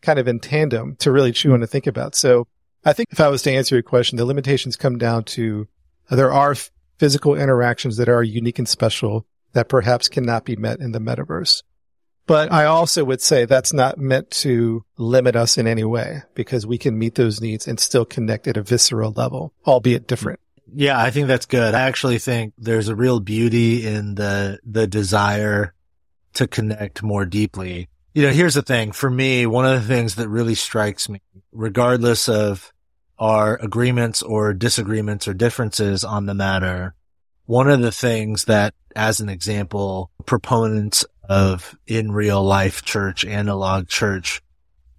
[0.00, 2.14] kind of in tandem to really chew and to think about.
[2.14, 2.46] So
[2.84, 5.68] I think if I was to answer your question, the limitations come down to
[6.10, 6.56] uh, there are
[6.98, 11.62] physical interactions that are unique and special that perhaps cannot be met in the metaverse.
[12.26, 16.66] But I also would say that's not meant to limit us in any way because
[16.66, 20.40] we can meet those needs and still connect at a visceral level, albeit different.
[20.74, 21.74] Yeah, I think that's good.
[21.74, 25.74] I actually think there's a real beauty in the, the desire
[26.34, 27.88] to connect more deeply.
[28.14, 31.20] You know, here's the thing for me, one of the things that really strikes me,
[31.50, 32.72] regardless of
[33.18, 36.94] our agreements or disagreements or differences on the matter,
[37.46, 43.88] one of the things that, as an example, proponents of in real life church, analog
[43.88, 44.42] church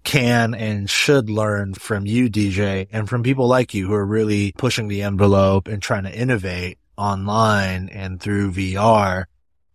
[0.02, 4.52] can and should learn from you, DJ, and from people like you who are really
[4.58, 9.26] pushing the envelope and trying to innovate online and through VR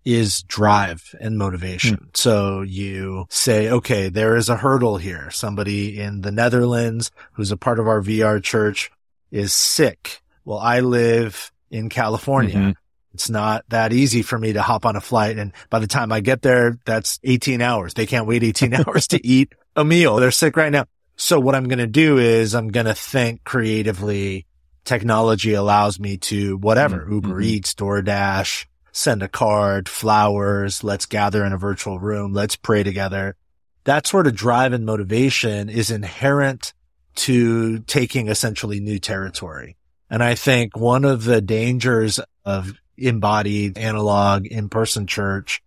[0.04, 1.96] is drive and motivation.
[1.96, 2.18] Mm.
[2.18, 5.32] So you say, okay, there is a hurdle here.
[5.32, 8.92] Somebody in the Netherlands who's a part of our VR church
[9.32, 10.22] is sick.
[10.44, 12.56] Well, I live in California.
[12.56, 12.72] Mm-hmm.
[13.14, 15.38] It's not that easy for me to hop on a flight.
[15.38, 17.94] And by the time I get there, that's 18 hours.
[17.94, 20.18] They can't wait 18 hours to eat a meal.
[20.18, 20.86] They're sick right now.
[21.16, 24.46] So what I'm going to do is I'm going to think creatively.
[24.86, 27.14] Technology allows me to whatever, mm-hmm.
[27.14, 32.84] Uber Eats, DoorDash, send a card, flowers, let's gather in a virtual room, let's pray
[32.84, 33.36] together.
[33.84, 36.74] That sort of drive and motivation is inherent
[37.16, 39.76] to taking essentially new territory.
[40.10, 45.62] And I think one of the dangers of embodied analog in-person church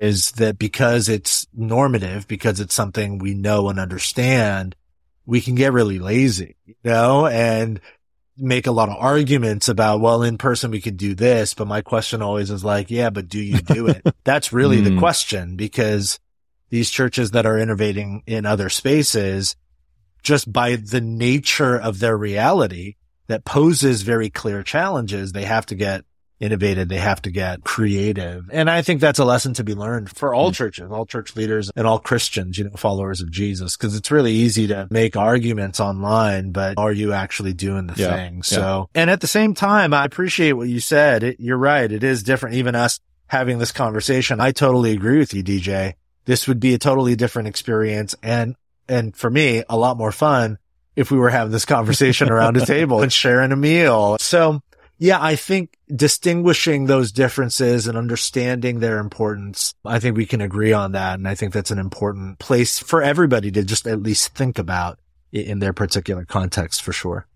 [0.00, 4.76] is that because it's normative, because it's something we know and understand,
[5.24, 7.80] we can get really lazy, you know, and
[8.38, 11.80] make a lot of arguments about, well, in person we could do this, but my
[11.80, 14.02] question always is like, yeah, but do you do it?
[14.24, 14.98] That's really the hmm.
[14.98, 16.20] question because
[16.68, 19.56] these churches that are innovating in other spaces,
[20.22, 22.96] just by the nature of their reality
[23.28, 26.04] that poses very clear challenges, they have to get
[26.40, 26.88] innovative.
[26.88, 28.48] They have to get creative.
[28.52, 30.54] And I think that's a lesson to be learned for all mm-hmm.
[30.54, 33.76] churches, all church leaders and all Christians, you know, followers of Jesus.
[33.76, 38.14] Cause it's really easy to make arguments online, but are you actually doing the yeah.
[38.14, 38.42] thing?
[38.42, 39.02] So, yeah.
[39.02, 41.22] and at the same time, I appreciate what you said.
[41.22, 41.90] It, you're right.
[41.90, 42.56] It is different.
[42.56, 44.40] Even us having this conversation.
[44.40, 45.94] I totally agree with you, DJ.
[46.26, 48.14] This would be a totally different experience.
[48.22, 48.56] And,
[48.88, 50.58] and for me, a lot more fun
[50.96, 54.16] if we were having this conversation around a table and sharing a meal.
[54.18, 54.62] So
[54.98, 60.72] yeah, I think distinguishing those differences and understanding their importance, I think we can agree
[60.72, 61.14] on that.
[61.14, 64.98] And I think that's an important place for everybody to just at least think about
[65.32, 67.26] in their particular context for sure.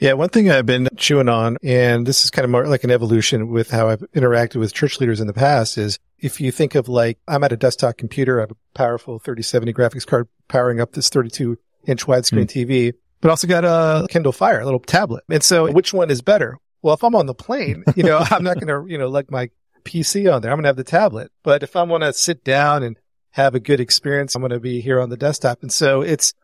[0.00, 2.90] Yeah, one thing I've been chewing on, and this is kind of more like an
[2.90, 6.74] evolution with how I've interacted with church leaders in the past is if you think
[6.74, 10.80] of like, I'm at a desktop computer, I have a powerful 3070 graphics card powering
[10.80, 12.66] up this 32 inch widescreen mm.
[12.66, 15.24] TV but also got a Kindle Fire, a little tablet.
[15.30, 16.58] And so which one is better?
[16.82, 19.30] Well, if I'm on the plane, you know, I'm not going to, you know, like
[19.30, 19.48] my
[19.82, 20.50] PC on there.
[20.50, 21.32] I'm going to have the tablet.
[21.42, 22.98] But if I want to sit down and
[23.30, 25.62] have a good experience, I'm going to be here on the desktop.
[25.62, 26.34] And so it's,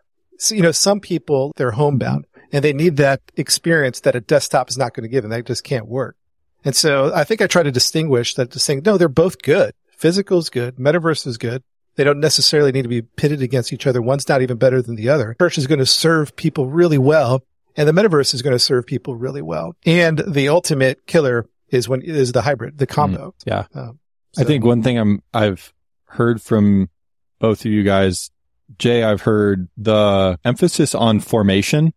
[0.51, 4.79] you know, some people, they're homebound and they need that experience that a desktop is
[4.79, 6.17] not going to give and that just can't work.
[6.65, 9.75] And so I think I try to distinguish that just saying, no, they're both good.
[9.99, 10.77] Physical is good.
[10.77, 11.63] Metaverse is good.
[11.97, 14.01] They don't necessarily need to be pitted against each other.
[14.01, 15.37] One's not even better than the other.
[15.41, 17.43] Church is going to serve people really well.
[17.77, 19.77] And the metaverse is going to serve people really well.
[19.87, 23.29] And the ultimate killer is when is the hybrid, the combo.
[23.29, 23.65] Mm, yeah.
[23.75, 23.99] Um,
[24.33, 24.43] so.
[24.43, 25.73] I think one thing I'm, I've
[26.07, 26.91] heard from
[27.39, 28.31] both of you guys,
[28.79, 31.93] Jay, I've heard the emphasis on formation,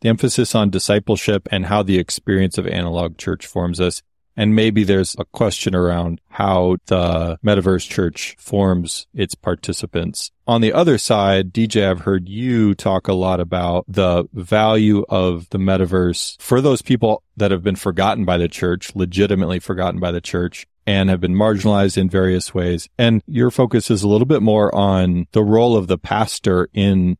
[0.00, 4.02] the emphasis on discipleship and how the experience of analog church forms us.
[4.36, 10.32] And maybe there's a question around how the metaverse church forms its participants.
[10.46, 15.48] On the other side, DJ, I've heard you talk a lot about the value of
[15.50, 20.10] the metaverse for those people that have been forgotten by the church, legitimately forgotten by
[20.10, 22.88] the church and have been marginalized in various ways.
[22.98, 27.16] And your focus is a little bit more on the role of the pastor in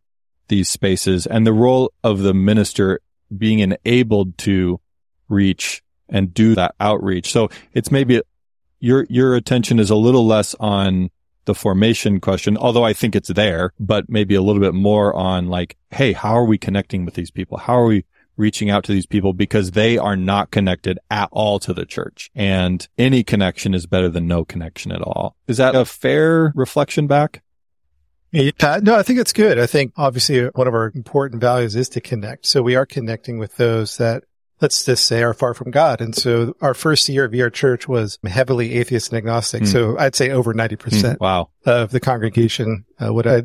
[0.48, 3.00] these spaces and the role of the minister
[3.36, 4.80] being enabled to
[5.28, 7.32] reach and do that outreach.
[7.32, 8.20] So it's maybe
[8.80, 11.10] your, your attention is a little less on
[11.46, 15.48] the formation question, although I think it's there, but maybe a little bit more on
[15.48, 17.58] like, Hey, how are we connecting with these people?
[17.58, 18.04] How are we
[18.36, 22.30] reaching out to these people because they are not connected at all to the church
[22.34, 25.36] and any connection is better than no connection at all.
[25.46, 27.42] Is that a fair reflection back?
[28.32, 29.60] Yeah, no, I think it's good.
[29.60, 32.46] I think obviously one of our important values is to connect.
[32.46, 34.24] So we are connecting with those that
[34.60, 36.00] let's just say are far from God.
[36.00, 39.62] And so our first year of VR Church was heavily atheist and agnostic.
[39.62, 39.66] Mm.
[39.68, 41.20] So I'd say over 90% mm.
[41.20, 41.50] wow.
[41.66, 43.44] of the congregation uh, would I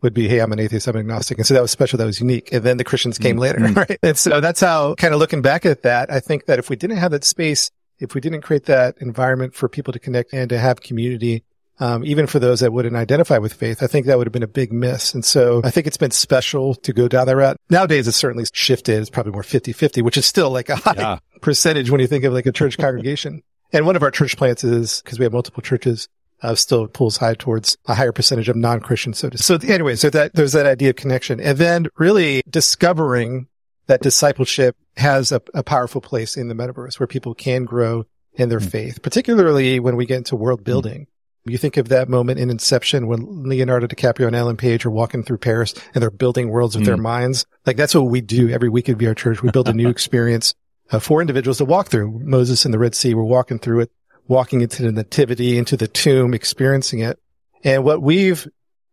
[0.00, 0.86] would be, Hey, I'm an atheist.
[0.86, 1.38] I'm an agnostic.
[1.38, 1.96] And so that was special.
[1.96, 2.52] That was unique.
[2.52, 3.40] And then the Christians came mm.
[3.40, 3.58] later.
[3.58, 3.74] Hmm.
[3.78, 3.98] Right.
[4.02, 6.76] And so that's how kind of looking back at that, I think that if we
[6.76, 10.48] didn't have that space, if we didn't create that environment for people to connect and
[10.50, 11.44] to have community,
[11.80, 14.42] um, even for those that wouldn't identify with faith, I think that would have been
[14.42, 15.14] a big miss.
[15.14, 17.56] And so I think it's been special to go down that route.
[17.70, 18.98] Nowadays, it's certainly shifted.
[18.98, 21.18] It's probably more 50 50, which is still like a high yeah.
[21.40, 23.42] percentage when you think of like a church congregation.
[23.72, 26.08] And one of our church plants is because we have multiple churches.
[26.40, 29.12] Uh, still pulls high towards a higher percentage of non-Christian.
[29.12, 33.48] So, to, so anyway, so that there's that idea of connection and then really discovering
[33.88, 38.04] that discipleship has a, a powerful place in the metaverse where people can grow
[38.34, 38.70] in their mm.
[38.70, 41.08] faith, particularly when we get into world building.
[41.48, 45.22] You think of that moment in Inception when Leonardo DiCaprio and Ellen Page are walking
[45.22, 46.88] through Paris and they're building worlds with mm.
[46.88, 47.46] their minds.
[47.66, 49.42] Like that's what we do every week at VR Church.
[49.42, 50.54] We build a new experience
[50.90, 52.10] uh, for individuals to walk through.
[52.10, 53.90] Moses in the Red Sea, we're walking through it
[54.28, 57.18] walking into the nativity, into the tomb, experiencing it.
[57.64, 58.46] And what we've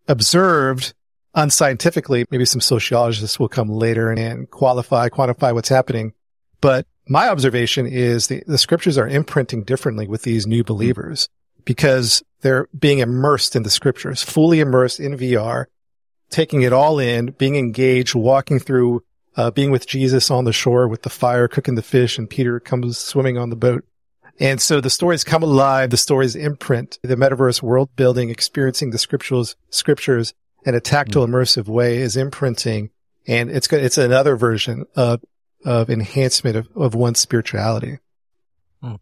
[0.08, 0.93] observed
[1.36, 6.14] unscientifically, maybe some sociologists will come later and qualify, quantify what's happening.
[6.62, 11.30] But my observation is the, the scriptures are imprinting differently with these new believers
[11.66, 15.66] because they're being immersed in the scriptures, fully immersed in VR,
[16.30, 19.04] taking it all in, being engaged, walking through,
[19.36, 22.60] uh, being with Jesus on the shore with the fire, cooking the fish, and Peter
[22.60, 23.84] comes swimming on the boat.
[24.39, 25.89] And so the stories come alive.
[25.89, 30.36] The stories imprint the metaverse world building, experiencing the scriptures, scriptures
[30.68, 31.34] in a tactile, mm-hmm.
[31.34, 32.91] immersive way is imprinting.
[33.26, 35.24] And it's it's another version of,
[35.66, 37.98] of enhancement of, of one's spirituality.
[38.84, 38.96] Hmm.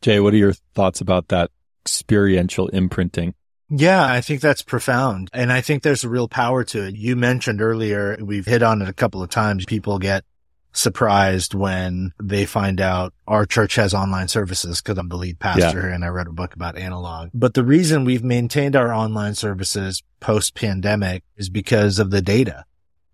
[0.00, 1.50] Jay, what are your thoughts about that
[1.84, 3.34] experiential imprinting?
[3.70, 5.30] Yeah, I think that's profound.
[5.32, 6.96] And I think there's a real power to it.
[6.96, 9.64] You mentioned earlier, we've hit on it a couple of times.
[9.64, 10.24] People get
[10.72, 15.88] surprised when they find out our church has online services because I'm the lead pastor
[15.88, 15.94] yeah.
[15.94, 17.30] and I wrote a book about analog.
[17.32, 22.64] But the reason we've maintained our online services post pandemic is because of the data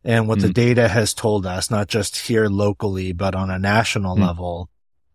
[0.05, 0.43] and what mm.
[0.43, 4.21] the data has told us, not just here locally, but on a national mm.
[4.21, 4.71] level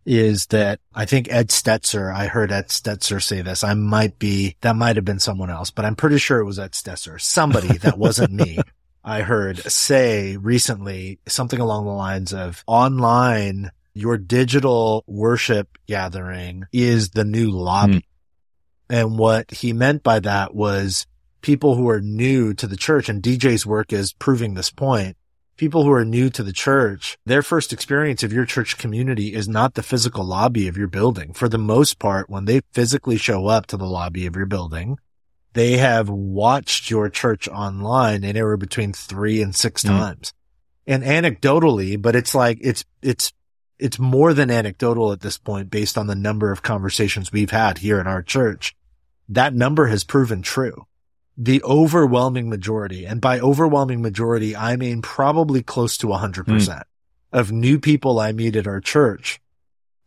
[0.06, 3.64] is that I think Ed Stetzer, I heard Ed Stetzer say this.
[3.64, 6.60] I might be, that might have been someone else, but I'm pretty sure it was
[6.60, 8.60] Ed Stetzer, somebody that wasn't me
[9.04, 17.10] I heard say recently something along the lines of online, your digital worship gathering is
[17.10, 17.94] the new lobby.
[17.94, 18.04] Mm.
[18.90, 21.08] And what he meant by that was
[21.42, 25.18] people who are new to the church and DJ's work is proving this point.
[25.62, 29.48] People who are new to the church, their first experience of your church community is
[29.48, 31.34] not the physical lobby of your building.
[31.34, 34.98] For the most part, when they physically show up to the lobby of your building,
[35.54, 39.90] they have watched your church online anywhere between three and six mm.
[39.90, 40.34] times.
[40.88, 43.32] And anecdotally, but it's like, it's, it's,
[43.78, 47.78] it's more than anecdotal at this point based on the number of conversations we've had
[47.78, 48.76] here in our church.
[49.30, 50.88] That number has proven true.
[51.38, 56.84] The overwhelming majority, and by overwhelming majority, I mean probably close to 100% mm.
[57.32, 59.40] of new people I meet at our church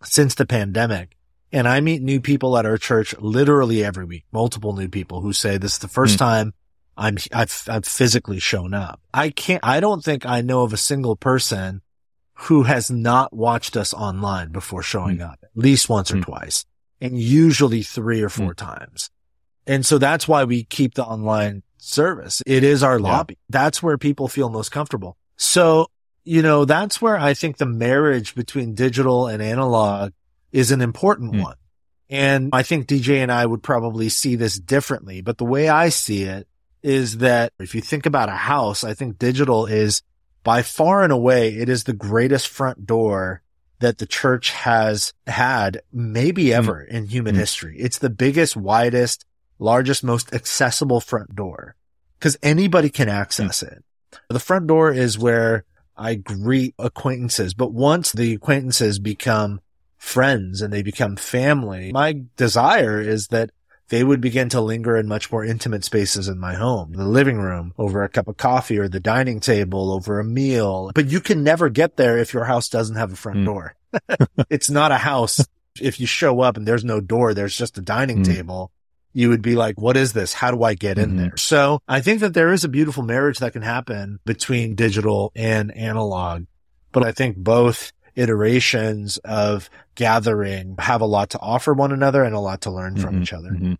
[0.02, 1.16] since the pandemic
[1.54, 5.32] and I meet new people at our church literally every week, multiple new people who
[5.32, 6.18] say this is the first mm.
[6.18, 6.54] time
[6.96, 9.00] I'm, I've, I've physically shown up.
[9.12, 11.80] I can't, I don't think I know of a single person
[12.34, 15.30] who has not watched us online before showing mm.
[15.30, 16.24] up at least once or mm.
[16.24, 16.66] twice
[17.00, 18.56] and usually three or four mm.
[18.56, 19.10] times.
[19.66, 22.42] And so that's why we keep the online service.
[22.46, 23.34] It is our lobby.
[23.34, 23.60] Yeah.
[23.60, 25.16] That's where people feel most comfortable.
[25.36, 25.88] So,
[26.24, 30.12] you know, that's where I think the marriage between digital and analog
[30.52, 31.42] is an important mm.
[31.42, 31.56] one.
[32.10, 35.88] And I think DJ and I would probably see this differently, but the way I
[35.88, 36.46] see it
[36.82, 40.02] is that if you think about a house, I think digital is
[40.42, 43.42] by far and away, it is the greatest front door
[43.80, 46.54] that the church has had maybe hmm.
[46.54, 46.94] ever mm.
[46.94, 47.38] in human mm.
[47.38, 47.76] history.
[47.78, 49.24] It's the biggest, widest,
[49.58, 51.76] largest, most accessible front door
[52.18, 53.72] because anybody can access mm.
[53.72, 53.84] it.
[54.28, 55.64] The front door is where
[55.96, 59.60] I greet acquaintances, but once the acquaintances become
[60.04, 61.90] friends and they become family.
[61.92, 63.50] My desire is that
[63.88, 67.38] they would begin to linger in much more intimate spaces in my home, the living
[67.38, 70.90] room, over a cup of coffee or the dining table, over a meal.
[70.94, 73.44] But you can never get there if your house doesn't have a front mm.
[73.46, 73.74] door.
[74.50, 75.46] it's not a house.
[75.80, 78.34] If you show up and there's no door, there's just a dining mm.
[78.34, 78.70] table.
[79.14, 80.34] You would be like, what is this?
[80.34, 81.10] How do I get mm-hmm.
[81.10, 81.36] in there?
[81.36, 85.74] So I think that there is a beautiful marriage that can happen between digital and
[85.74, 86.44] analog.
[86.92, 92.34] But I think both iterations of gathering have a lot to offer one another and
[92.34, 93.50] a lot to learn mm-hmm, from each other.
[93.50, 93.74] Mm-hmm.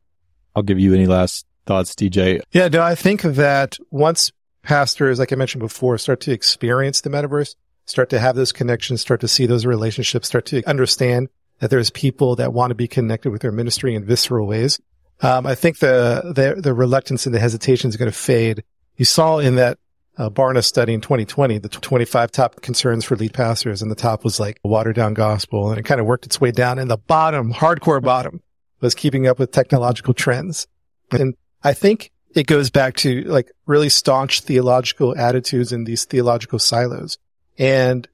[0.56, 2.40] I'll give you any last thoughts, DJ.
[2.52, 4.32] Yeah, no, I think that once
[4.62, 7.54] pastors, like I mentioned before, start to experience the metaverse,
[7.86, 11.28] start to have those connections, start to see those relationships, start to understand
[11.58, 14.80] that there's people that want to be connected with their ministry in visceral ways.
[15.20, 18.64] Um, I think the, the, the reluctance and the hesitation is going to fade.
[18.96, 19.78] You saw in that
[20.16, 24.24] uh, Barna study in 2020, the 25 top concerns for lead pastors, and the top
[24.24, 26.78] was like watered down gospel, and it kind of worked its way down.
[26.78, 28.42] And the bottom, hardcore bottom,
[28.80, 30.66] was keeping up with technological trends.
[31.10, 36.58] And I think it goes back to like really staunch theological attitudes in these theological
[36.58, 37.18] silos.
[37.58, 38.06] And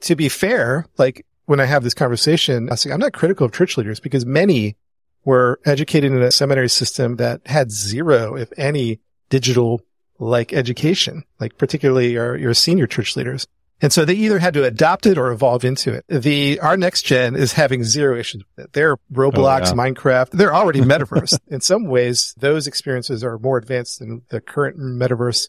[0.00, 3.52] to be fair, like when I have this conversation, I say I'm not critical of
[3.52, 4.76] church leaders because many
[5.24, 9.00] were educated in a seminary system that had zero, if any,
[9.30, 9.80] digital
[10.18, 13.46] like education, like particularly your, your senior church leaders.
[13.80, 16.04] And so they either had to adopt it or evolve into it.
[16.08, 18.72] The, our next gen is having zero issues with it.
[18.72, 19.32] They're Roblox,
[19.66, 19.92] oh, yeah.
[19.92, 20.30] Minecraft.
[20.30, 21.38] They're already metaverse.
[21.48, 25.48] In some ways, those experiences are more advanced than the current metaverse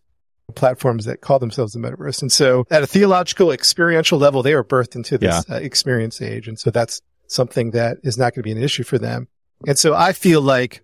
[0.53, 2.21] platforms that call themselves the metaverse.
[2.21, 5.55] And so at a theological experiential level, they are birthed into this yeah.
[5.55, 6.47] uh, experience age.
[6.47, 9.27] And so that's something that is not going to be an issue for them.
[9.67, 10.81] And so I feel like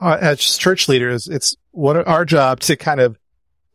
[0.00, 3.18] uh, as church leaders, it's what our job to kind of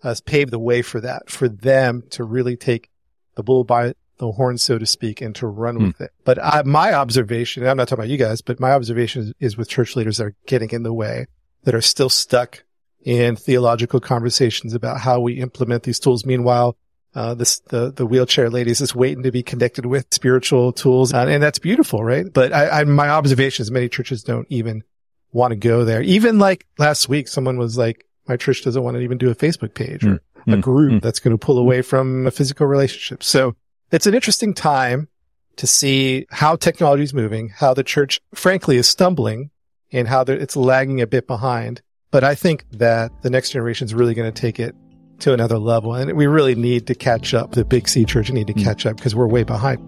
[0.04, 2.90] uh, pave the way for that, for them to really take
[3.36, 5.88] the bull by the horn, so to speak, and to run mm.
[5.88, 6.12] with it.
[6.24, 9.58] But I, my observation, I'm not talking about you guys, but my observation is, is
[9.58, 11.28] with church leaders that are getting in the way,
[11.64, 12.64] that are still stuck
[13.04, 16.26] in theological conversations about how we implement these tools.
[16.26, 16.78] Meanwhile,
[17.16, 21.14] uh, this, the, the wheelchair ladies is waiting to be connected with spiritual tools.
[21.14, 22.32] Uh, and that's beautiful, right?
[22.32, 24.84] But I, I, my observation is many churches don't even
[25.32, 26.02] want to go there.
[26.02, 29.36] Even like last week, someone was like, my church doesn't want to even do a
[29.36, 32.66] Facebook page or mm, a group mm, that's going to pull away from a physical
[32.68, 33.22] relationship.
[33.22, 33.56] So
[33.92, 35.10] it's an interesting time
[35.58, 39.52] to see how technology is moving, how the church, frankly, is stumbling
[39.92, 41.82] and how it's lagging a bit behind.
[42.10, 44.76] But I think that the next generation is really going to take it
[45.20, 45.94] to another level.
[45.94, 47.52] And we really need to catch up.
[47.52, 48.64] The big C church need to mm.
[48.64, 49.80] catch up because we're way behind.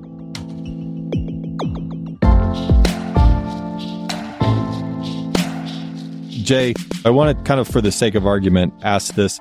[6.45, 9.39] Jay, I want to kind of, for the sake of argument, ask this.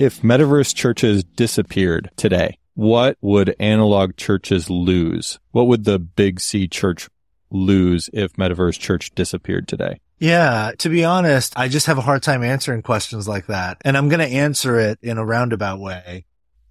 [0.00, 5.38] If metaverse churches disappeared today, what would analog churches lose?
[5.52, 7.08] What would the big C church
[7.50, 10.00] lose if metaverse church disappeared today?
[10.18, 13.78] Yeah, to be honest, I just have a hard time answering questions like that.
[13.84, 16.26] And I'm going to answer it in a roundabout way.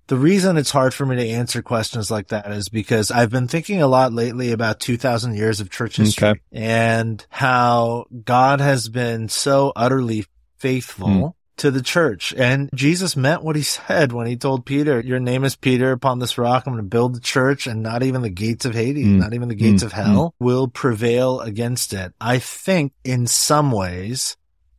[0.06, 3.48] The reason it's hard for me to answer questions like that is because I've been
[3.48, 6.40] thinking a lot lately about 2000 years of church history okay.
[6.52, 10.26] and how God has been so utterly
[10.58, 11.34] faithful mm.
[11.60, 12.34] To the church.
[12.36, 16.20] And Jesus meant what he said when he told Peter, your name is Peter upon
[16.20, 16.64] this rock.
[16.66, 19.20] I'm going to build the church and not even the gates of Hades, mm.
[19.20, 19.86] not even the gates mm.
[19.86, 22.14] of hell will prevail against it.
[22.20, 24.38] I think in some ways,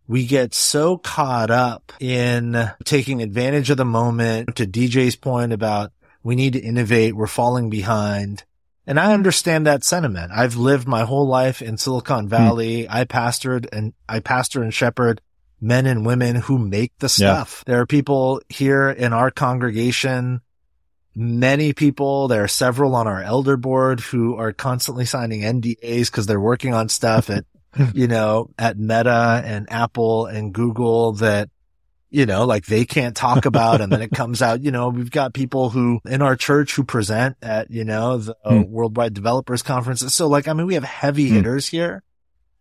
[0.08, 5.92] we get so caught up in taking advantage of the moment to DJ's point about
[6.22, 7.14] we need to innovate.
[7.14, 8.44] We're falling behind.
[8.86, 10.32] And I understand that sentiment.
[10.34, 12.30] I've lived my whole life in Silicon hmm.
[12.30, 12.82] Valley.
[12.84, 12.86] Mm.
[12.90, 15.20] I pastored and I pastor and shepherd
[15.60, 17.64] men and women who make the stuff.
[17.66, 17.72] Yeah.
[17.72, 20.40] There are people here in our congregation,
[21.14, 26.26] many people, there are several on our elder board who are constantly signing NDAs because
[26.26, 27.44] they're working on stuff at
[27.94, 31.48] you know, at Meta and Apple and Google that,
[32.10, 33.80] you know, like they can't talk about.
[33.80, 36.84] and then it comes out, you know, we've got people who in our church who
[36.84, 38.68] present at, you know, the mm.
[38.68, 40.14] worldwide developers conferences.
[40.14, 41.34] So like, I mean, we have heavy mm.
[41.34, 42.02] hitters here.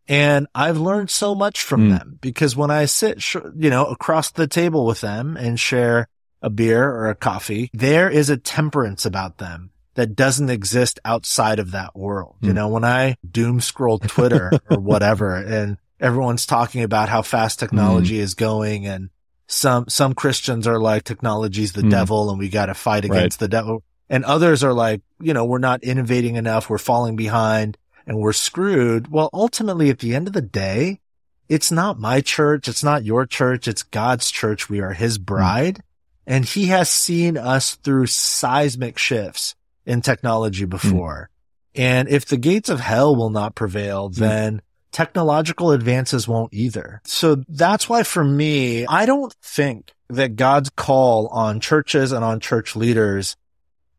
[0.10, 1.98] And I've learned so much from mm.
[1.98, 6.10] them because when I sit, you know, across the table with them and share
[6.42, 11.60] a beer or a coffee, there is a temperance about them that doesn't exist outside
[11.60, 12.38] of that world.
[12.42, 12.48] Mm.
[12.48, 12.56] You hmm.
[12.56, 18.18] know, when I doom scroll Twitter or whatever and everyone's talking about how fast technology
[18.18, 18.22] mm.
[18.22, 19.10] is going and
[19.46, 21.92] some, some Christians are like technology's the mm.
[21.92, 23.46] devil and we got to fight against right.
[23.46, 23.84] the devil.
[24.10, 26.68] And others are like, you know, we're not innovating enough.
[26.68, 27.78] We're falling behind
[28.10, 29.10] and we're screwed.
[29.10, 31.00] Well, ultimately at the end of the day,
[31.48, 32.68] it's not my church.
[32.68, 33.70] It's not your church.
[33.70, 34.70] It's God's church.
[34.70, 35.82] We are his bride
[36.30, 39.56] and he has seen us through seismic shifts
[39.86, 40.70] in technology hmm.
[40.70, 41.30] before.
[41.76, 41.82] Mm.
[41.82, 44.20] And if the gates of hell will not prevail, hmm.
[44.22, 44.62] then mm.
[44.92, 47.02] technological advances won't either.
[47.04, 52.40] So that's why for me, I don't think that God's call on churches and on
[52.40, 53.36] church leaders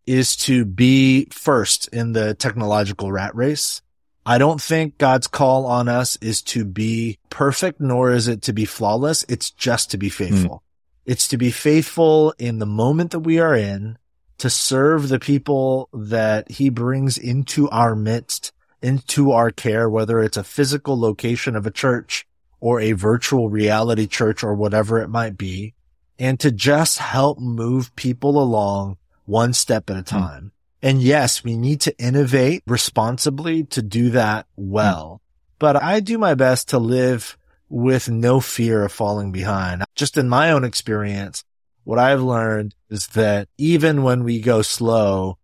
[0.07, 3.83] is to be first in the technological rat race.
[4.27, 8.53] I don't think God's call on us is to be perfect, nor is it to
[8.53, 9.25] be flawless.
[9.29, 10.25] It's just to be hmm.
[10.25, 10.57] faithful.
[10.57, 10.61] Mm.
[11.07, 13.99] It's to be faithful in the moment that we are in
[14.39, 18.53] to serve the people that he brings into our midst,
[18.83, 22.27] into our care, whether it's a physical location of a church
[22.61, 25.75] or a virtual reality church or whatever it might be,
[26.18, 30.05] and to just help move people along one step at a hmm.
[30.05, 30.45] time.
[30.45, 30.51] Mm.
[30.83, 35.20] And yes, we need to innovate responsibly to do that well.
[35.59, 37.37] But I do my best to live
[37.68, 39.85] with no fear of falling behind.
[39.95, 41.45] Just in my own experience,
[41.85, 45.39] what I've learned is that even when we go slow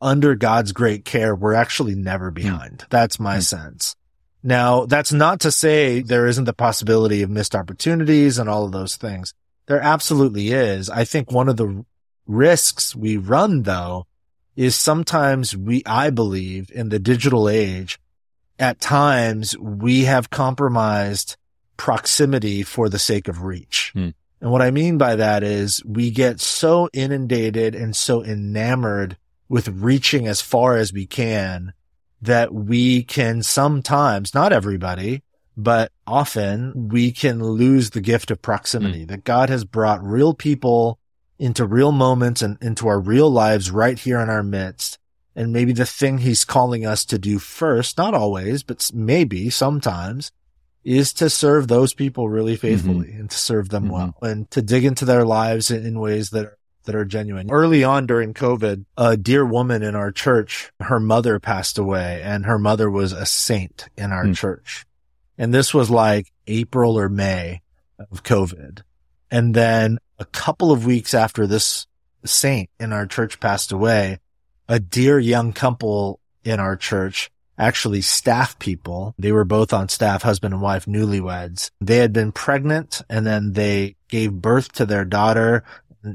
[0.00, 2.34] under God's great care, we're actually never hmm.
[2.34, 2.84] behind.
[2.90, 3.42] That's my mm.
[3.42, 3.96] sense.
[4.42, 8.72] Now, that's not to say there isn't the possibility of missed opportunities and all of
[8.72, 9.34] those things.
[9.66, 10.88] There absolutely is.
[10.88, 11.84] I think one of the
[12.26, 14.06] risks we run though
[14.58, 18.00] is sometimes we, I believe in the digital age,
[18.58, 21.36] at times we have compromised
[21.76, 23.92] proximity for the sake of reach.
[23.94, 24.14] Mm.
[24.40, 29.16] And what I mean by that is we get so inundated and so enamored
[29.48, 31.72] with reaching as far as we can
[32.20, 35.22] that we can sometimes, not everybody,
[35.56, 39.08] but often we can lose the gift of proximity mm.
[39.08, 40.98] that God has brought real people
[41.38, 44.98] into real moments and into our real lives right here in our midst.
[45.36, 50.32] And maybe the thing he's calling us to do first, not always, but maybe sometimes
[50.84, 52.60] is to serve those people really mm-hmm.
[52.60, 53.20] faithfully mm-hmm.
[53.20, 53.92] and to serve them mm-hmm.
[53.92, 56.58] well and to dig into their lives in ways that are
[56.88, 57.50] that are genuine.
[57.50, 62.46] Early on during COVID, a dear woman in our church, her mother passed away and
[62.46, 64.34] her mother was a saint in our mm.
[64.34, 64.86] church.
[65.36, 67.60] And this was like April or May
[67.98, 68.80] of COVID.
[69.30, 71.86] And then a couple of weeks after this
[72.24, 74.18] saint in our church passed away,
[74.68, 79.14] a dear young couple in our church actually staff people.
[79.18, 81.70] They were both on staff, husband and wife, newlyweds.
[81.80, 85.64] They had been pregnant and then they gave birth to their daughter.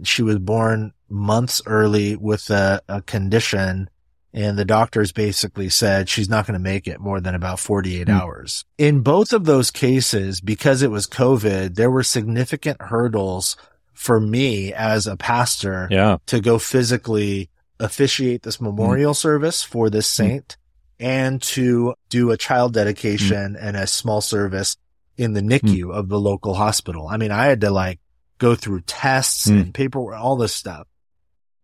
[0.03, 3.89] She was born months early with a, a condition
[4.33, 8.07] and the doctors basically said she's not going to make it more than about 48
[8.07, 8.19] mm.
[8.19, 8.65] hours.
[8.77, 13.55] In both of those cases, because it was COVID, there were significant hurdles
[13.93, 16.17] for me as a pastor yeah.
[16.25, 19.17] to go physically officiate this memorial mm.
[19.17, 20.23] service for this hmm.
[20.23, 20.57] saint
[20.99, 23.67] and to do a child dedication mm-hmm.
[23.67, 24.77] and a small service
[25.17, 25.91] in the NICU mm-hmm.
[25.91, 27.07] of the local hospital.
[27.07, 27.99] I mean, I had to like
[28.37, 29.59] go through tests mm-hmm.
[29.59, 30.87] and paperwork, all this stuff.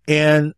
[0.08, 0.54] And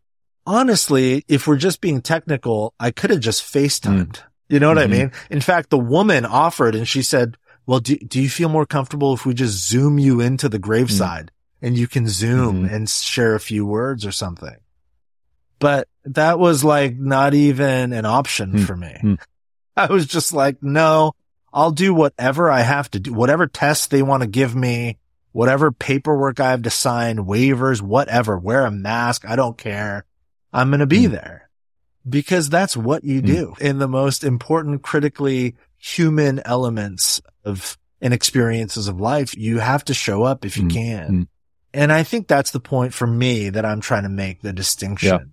[0.46, 4.12] honestly, if we're just being technical, I could have just FaceTimed.
[4.12, 4.22] Mm.
[4.48, 4.92] You know what I mm-hmm.
[4.92, 5.12] mean?
[5.30, 9.14] In fact, the woman offered and she said, well, do, do you feel more comfortable
[9.14, 11.41] if we just zoom you into the graveside mm.
[11.62, 12.74] And you can zoom mm-hmm.
[12.74, 14.56] and share a few words or something?
[15.62, 18.66] but that was like not even an option mm.
[18.66, 18.96] for me.
[19.00, 19.20] Mm.
[19.76, 21.12] I was just like, no,
[21.52, 24.98] I'll do whatever I have to do, whatever tests they want to give me,
[25.30, 29.24] whatever paperwork I have to sign, waivers, whatever, wear a mask.
[29.24, 30.04] I don't care.
[30.52, 31.12] I'm going to be mm.
[31.12, 31.48] there
[32.08, 33.26] because that's what you hmm.
[33.26, 39.36] do in the most important, critically human elements of and experiences of life.
[39.36, 40.70] You have to show up if you hmm.
[40.70, 41.28] can.
[41.74, 45.08] And I think that's the point for me that I'm trying to make the distinction.
[45.08, 45.24] Yeah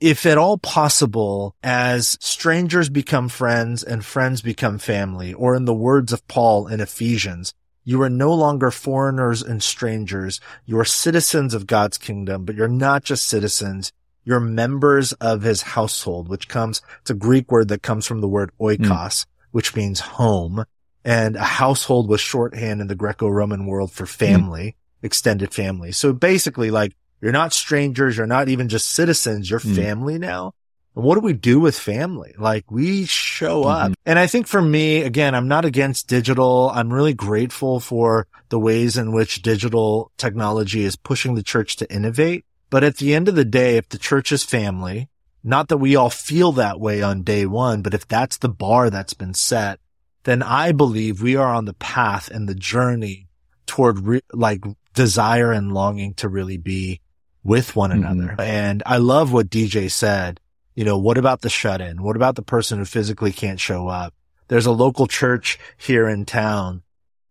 [0.00, 5.74] if at all possible, as strangers become friends and friends become family, or in the
[5.74, 7.54] words of Paul in Ephesians,
[7.84, 10.40] you are no longer foreigners and strangers.
[10.64, 13.92] You are citizens of God's kingdom, but you're not just citizens.
[14.24, 18.28] You're members of his household, which comes, it's a Greek word that comes from the
[18.28, 19.26] word oikos, mm.
[19.52, 20.64] which means home.
[21.04, 24.74] And a household was shorthand in the Greco-Roman world for family, mm.
[25.02, 25.92] Extended family.
[25.92, 28.16] So basically like you're not strangers.
[28.16, 29.50] You're not even just citizens.
[29.50, 29.74] You're mm.
[29.74, 30.52] family now.
[30.94, 32.34] And what do we do with family?
[32.38, 33.92] Like we show mm-hmm.
[33.92, 33.92] up.
[34.04, 36.70] And I think for me, again, I'm not against digital.
[36.74, 41.92] I'm really grateful for the ways in which digital technology is pushing the church to
[41.92, 42.44] innovate.
[42.70, 45.08] But at the end of the day, if the church is family,
[45.44, 48.90] not that we all feel that way on day one, but if that's the bar
[48.90, 49.78] that's been set,
[50.24, 53.28] then I believe we are on the path and the journey
[53.66, 54.64] toward re- like
[54.96, 57.00] desire and longing to really be
[57.44, 58.04] with one mm-hmm.
[58.04, 58.32] another.
[58.32, 58.40] Mm-hmm.
[58.40, 60.40] And I love what DJ said.
[60.74, 62.02] You know, what about the shut in?
[62.02, 64.12] What about the person who physically can't show up?
[64.48, 66.82] There's a local church here in town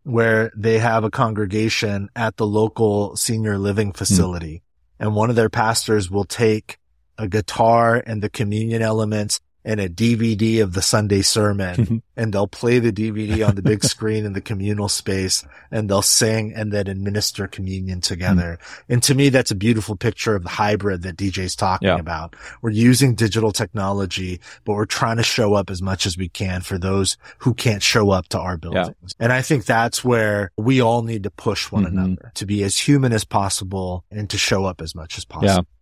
[0.04, 3.98] where they have a congregation at the local senior living mm.
[3.98, 4.56] facility.
[4.56, 5.04] Mm-hmm.
[5.04, 6.78] And one of their pastors will take
[7.18, 12.48] a guitar and the communion elements and a DVD of the Sunday sermon and they'll
[12.48, 16.72] play the DVD on the big screen in the communal space and they'll sing and
[16.72, 18.60] then administer communion together.
[18.62, 18.94] Mm-hmm.
[18.94, 21.98] And to me, that's a beautiful picture of the hybrid that DJ's talking yeah.
[21.98, 22.36] about.
[22.62, 26.62] We're using digital technology, but we're trying to show up as much as we can
[26.62, 28.88] for those who can't show up to our buildings.
[29.02, 29.26] Yeah.
[29.26, 31.98] And I think that's where we all need to push one mm-hmm.
[31.98, 35.48] another to be as human as possible and to show up as much as possible.
[35.48, 35.75] Yeah.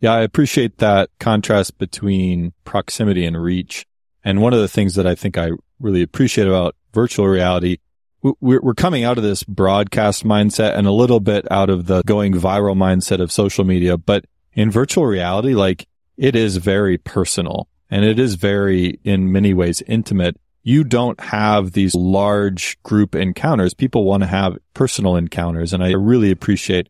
[0.00, 3.84] Yeah, I appreciate that contrast between proximity and reach.
[4.24, 7.78] And one of the things that I think I really appreciate about virtual reality,
[8.22, 12.32] we're, coming out of this broadcast mindset and a little bit out of the going
[12.32, 13.96] viral mindset of social media.
[13.96, 14.24] But
[14.54, 15.86] in virtual reality, like
[16.16, 20.36] it is very personal and it is very, in many ways, intimate.
[20.62, 23.74] You don't have these large group encounters.
[23.74, 25.72] People want to have personal encounters.
[25.72, 26.88] And I really appreciate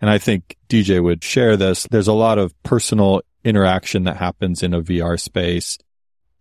[0.00, 1.86] and I think DJ would share this.
[1.90, 5.78] There's a lot of personal interaction that happens in a VR space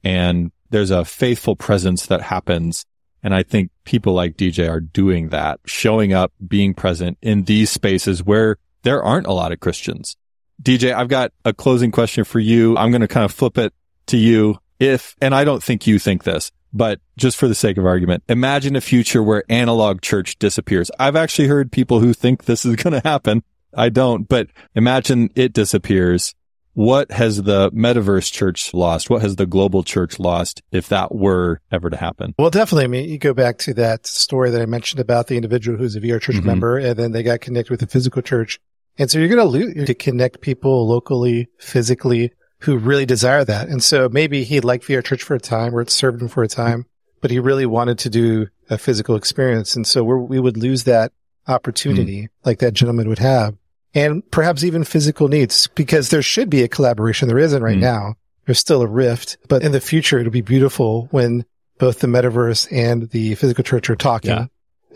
[0.04, 2.86] and there's a faithful presence that happens.
[3.22, 7.70] And I think people like DJ are doing that, showing up, being present in these
[7.70, 10.16] spaces where there aren't a lot of Christians.
[10.62, 12.78] DJ, I've got a closing question for you.
[12.78, 13.74] I'm going to kind of flip it
[14.08, 14.58] to you.
[14.80, 18.24] If, and I don't think you think this, but just for the sake of argument,
[18.30, 20.92] imagine a future where analog church disappears.
[21.00, 23.44] I've actually heard people who think this is going to happen.
[23.76, 26.34] I don't, but imagine it disappears.
[26.74, 29.10] What has the metaverse church lost?
[29.10, 32.34] What has the global church lost if that were ever to happen?
[32.40, 32.86] Well, definitely.
[32.86, 35.96] I mean, you go back to that story that I mentioned about the individual who's
[35.96, 36.46] a VR church mm-hmm.
[36.46, 38.60] member and then they got connected with the physical church.
[38.98, 42.32] And so you're going to lose to connect people locally, physically
[42.62, 43.70] who really desire that.
[43.70, 46.44] And so maybe he liked VR Church for a time or it served him for
[46.44, 46.86] a time,
[47.22, 49.76] but he really wanted to do a physical experience.
[49.76, 51.12] And so we would lose that
[51.48, 52.30] opportunity mm.
[52.46, 53.56] like that gentleman would have
[53.94, 57.28] and perhaps even physical needs because there should be a collaboration.
[57.28, 57.82] There isn't right mm.
[57.82, 58.16] now.
[58.46, 61.46] There's still a rift, but in the future, it'll be beautiful when
[61.78, 64.46] both the metaverse and the physical church are talking yeah.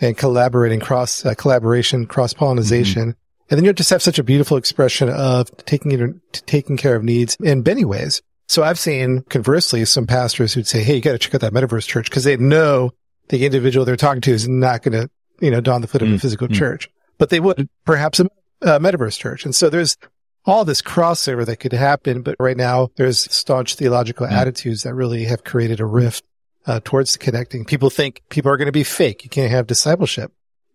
[0.02, 3.10] and collaborating cross uh, collaboration, cross pollination.
[3.10, 3.20] Mm-hmm.
[3.54, 7.04] And then you'll just have such a beautiful expression of taking it, taking care of
[7.04, 8.20] needs in many ways.
[8.48, 11.54] So I've seen conversely some pastors who'd say, Hey, you got to check out that
[11.54, 12.94] metaverse church because they know
[13.30, 15.08] the individual they're talking to is not going to,
[15.40, 16.16] you know, don the foot of mm-hmm.
[16.16, 16.58] a physical mm-hmm.
[16.58, 16.90] church,
[17.20, 18.24] but they would perhaps a,
[18.62, 19.46] a metaverse church.
[19.46, 19.98] And so there's
[20.46, 22.24] all this crossover that could happen.
[22.24, 24.36] But right now there's staunch theological mm-hmm.
[24.36, 26.24] attitudes that really have created a rift
[26.66, 27.66] uh, towards connecting.
[27.66, 29.24] People think people are going to be fake.
[29.24, 30.32] You can't have discipleship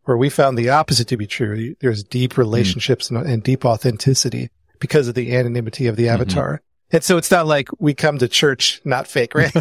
[0.09, 1.75] where we found the opposite to be true.
[1.81, 2.41] There's deep hmm.
[2.41, 3.19] relationships mm.
[3.19, 4.49] and, and, deep authenticity
[4.81, 6.15] because of the anonymity of the mm-hmm.
[6.15, 6.55] avatar.
[6.55, 6.97] Mm-hmm.
[6.97, 9.53] And so it's not like we come to church not fake, right?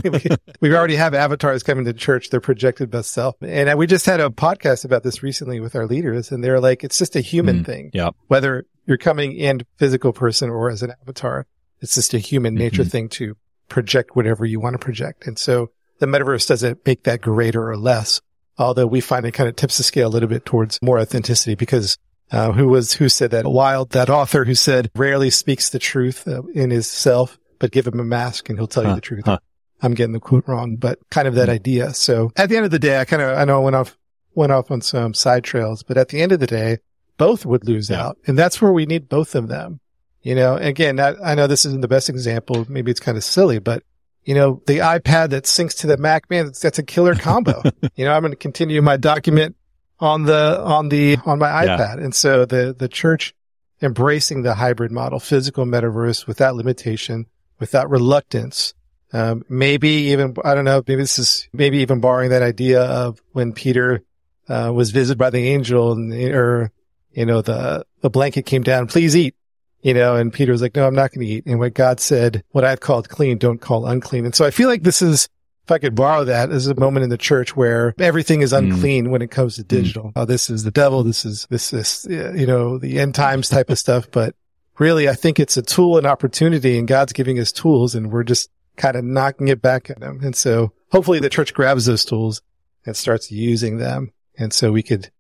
[0.62, 3.36] we already have avatars coming to church, their projected best self.
[3.42, 6.86] And we just had a podcast about this recently with our leaders and they're like,
[6.86, 7.92] it's just a human mm, thing.
[7.94, 8.12] Yeah.
[8.28, 11.46] Whether you're coming in physical person or as an avatar,
[11.82, 12.90] it's just a human nature mm-hmm.
[12.90, 13.36] thing to
[13.68, 15.28] project whatever you want to project.
[15.28, 18.22] And so the metaverse doesn't make that greater or less.
[18.58, 21.56] Although we find it kind of tips the scale a little bit towards more authenticity
[21.56, 21.98] because
[22.32, 26.28] uh, who was who said that Wilde, that author who said rarely speaks the truth
[26.28, 29.02] uh, in his self, but give him a mask and he'll tell huh, you the
[29.02, 29.26] truth.
[29.26, 29.40] Huh.
[29.82, 31.52] I'm getting the quote wrong, but kind of that mm-hmm.
[31.52, 31.94] idea.
[31.94, 33.98] So at the end of the day, I kind of I know I went off
[34.34, 36.78] went off on some side trails, but at the end of the day,
[37.18, 38.08] both would lose yeah.
[38.08, 39.80] out, and that's where we need both of them.
[40.22, 42.66] You know, again, I, I know this isn't the best example.
[42.68, 43.84] Maybe it's kind of silly, but
[44.28, 47.64] you know, the iPad that syncs to the Mac, man, that's, that's a killer combo.
[47.96, 49.56] you know, I'm going to continue my document
[50.02, 51.96] on the, on the, on my iPad.
[51.98, 52.04] Yeah.
[52.04, 53.34] And so the, the church
[53.82, 57.28] embracing the hybrid model, physical metaverse without limitation,
[57.60, 58.74] without reluctance.
[59.14, 63.22] Um, maybe even, I don't know, maybe this is, maybe even borrowing that idea of
[63.32, 64.04] when Peter,
[64.50, 66.74] uh, was visited by the angel and, or,
[67.12, 69.36] you know, the, the blanket came down, please eat
[69.82, 71.46] you know, and Peter was like, no, I'm not going to eat.
[71.46, 74.26] And what God said, what I've called clean, don't call unclean.
[74.26, 75.30] And so I feel like this is,
[75.66, 78.72] if I could borrow that as a moment in the church where everything is hmm.
[78.72, 79.10] unclean mm.
[79.10, 79.68] when it comes to hmm.
[79.68, 80.04] digital.
[80.06, 80.12] Mm.
[80.16, 81.04] Oh, this is the devil.
[81.04, 84.10] This is, this is, you know, the end times type of stuff.
[84.10, 84.34] But
[84.78, 88.24] really, I think it's a tool and opportunity and God's giving us tools and we're
[88.24, 90.22] just kind of knocking it back at him.
[90.24, 92.42] And so hopefully the church grabs those tools
[92.86, 94.12] and starts using them.
[94.38, 95.12] And so we could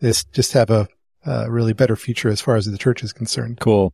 [0.00, 0.88] just, just have a,
[1.48, 3.60] really better future as far as the church is concerned.
[3.60, 3.92] Cool.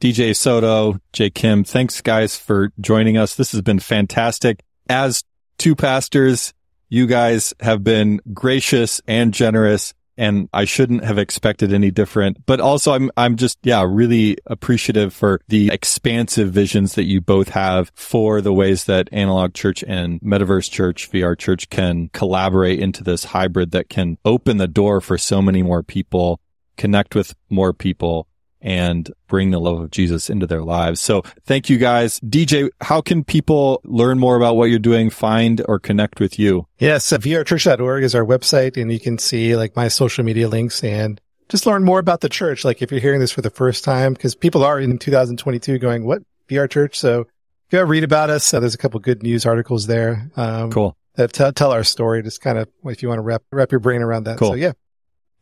[0.00, 3.36] DJ Soto, Jay Kim, thanks guys for joining us.
[3.36, 4.60] This has been fantastic.
[4.88, 5.22] As
[5.56, 6.52] two pastors,
[6.88, 12.44] you guys have been gracious and generous and I shouldn't have expected any different.
[12.46, 17.48] But also I'm I'm just yeah, really appreciative for the expansive visions that you both
[17.50, 23.02] have for the ways that analog church and metaverse church, VR church can collaborate into
[23.02, 26.40] this hybrid that can open the door for so many more people,
[26.76, 28.26] connect with more people
[28.64, 31.00] and bring the love of Jesus into their lives.
[31.00, 32.18] So thank you guys.
[32.20, 36.66] DJ, how can people learn more about what you're doing, find or connect with you?
[36.78, 41.20] Yes, vrchurch.org is our website and you can see like my social media links and
[41.50, 42.64] just learn more about the church.
[42.64, 46.06] Like if you're hearing this for the first time, because people are in 2022 going,
[46.06, 46.98] what VR church?
[46.98, 47.26] So
[47.70, 48.52] go read about us.
[48.52, 50.30] Uh, there's a couple good news articles there.
[50.36, 50.96] Um, cool.
[51.16, 52.22] That t- tell our story.
[52.22, 54.38] Just kind of if you want to wrap, wrap your brain around that.
[54.38, 54.50] Cool.
[54.50, 54.72] So yeah.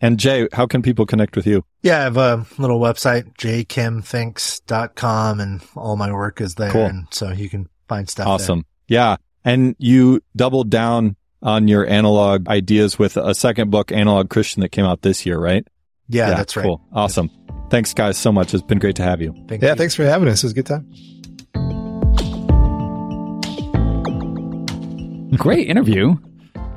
[0.03, 1.65] And Jay, how can people connect with you?
[1.83, 6.73] Yeah, I have a little website, jkimthinks.com and all my work is there.
[6.73, 6.87] Cool.
[6.87, 8.27] And so you can find stuff.
[8.27, 8.65] Awesome.
[8.89, 8.99] There.
[8.99, 9.17] Yeah.
[9.45, 14.71] And you doubled down on your analog ideas with a second book, Analog Christian, that
[14.71, 15.65] came out this year, right?
[16.09, 16.65] Yeah, yeah that's right.
[16.65, 16.83] Cool.
[16.93, 17.31] Awesome.
[17.71, 18.55] Thanks guys so much.
[18.55, 19.33] It's been great to have you.
[19.49, 19.71] Thank yeah.
[19.71, 19.77] You.
[19.77, 20.43] Thanks for having us.
[20.43, 20.93] It was a good time.
[25.37, 26.17] Great interview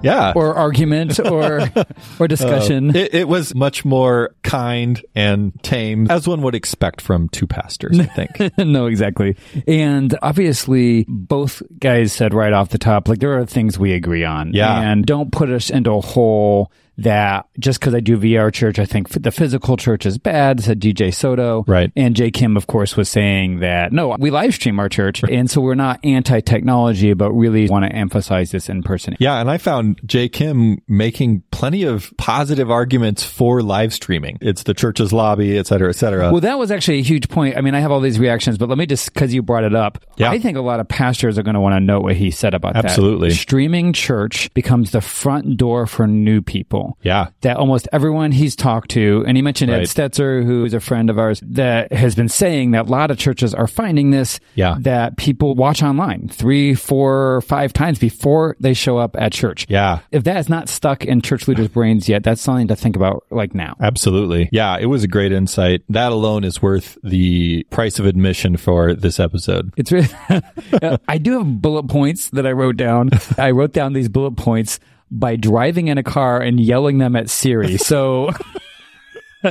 [0.06, 1.62] yeah, or argument or
[2.20, 2.92] or discussion.
[2.92, 7.48] Uh, it, it, was much more kind and tame, as one would expect from two
[7.48, 8.00] pastors.
[8.00, 8.58] I think.
[8.58, 9.36] no, exactly.
[9.68, 14.24] And obviously, both guys said right off the top, like there are things we agree
[14.24, 14.54] on.
[14.54, 18.80] Yeah, and don't put us into a hole that just because I do VR church,
[18.80, 21.64] I think the physical church is bad, said DJ Soto.
[21.68, 21.92] Right.
[21.96, 25.24] And Jay Kim, of course, was saying that no, we live stream our church.
[25.24, 29.16] And so we're not anti technology, but really want to emphasize this in person.
[29.20, 29.40] Yeah.
[29.40, 34.38] And I found Jay Kim making plenty of positive arguments for live streaming.
[34.42, 36.32] It's the church's lobby, et cetera, et cetera.
[36.32, 37.58] Well, that was actually a huge point.
[37.58, 39.76] I mean, I have all these reactions, but let me just, because you brought it
[39.76, 40.32] up, yeah.
[40.32, 42.54] I think a lot of pastors are going to want to know what he said
[42.54, 43.30] about Absolutely.
[43.30, 43.36] that.
[43.36, 46.85] Streaming church becomes the front door for new people.
[46.86, 46.98] People.
[47.04, 47.28] Yeah.
[47.42, 49.82] That almost everyone he's talked to, and he mentioned right.
[49.82, 53.12] Ed Stetzer, who is a friend of ours, that has been saying that a lot
[53.12, 54.40] of churches are finding this.
[54.56, 54.78] Yeah.
[54.80, 59.66] That people watch online three, four, five times before they show up at church.
[59.70, 60.00] Yeah.
[60.12, 63.26] If that is not stuck in church leaders' brains yet, that's something to think about
[63.32, 63.76] like now.
[63.80, 64.50] Absolutely.
[64.52, 64.78] Yeah.
[64.78, 65.84] It was a great insight.
[65.90, 69.74] That alone is worth the price of admission for this episode.
[69.78, 70.10] It's really,
[71.08, 73.10] I do have bullet points that I wrote down.
[73.38, 74.80] I wrote down these bullet points
[75.20, 77.78] by driving in a car and yelling them at Siri.
[77.86, 78.32] So.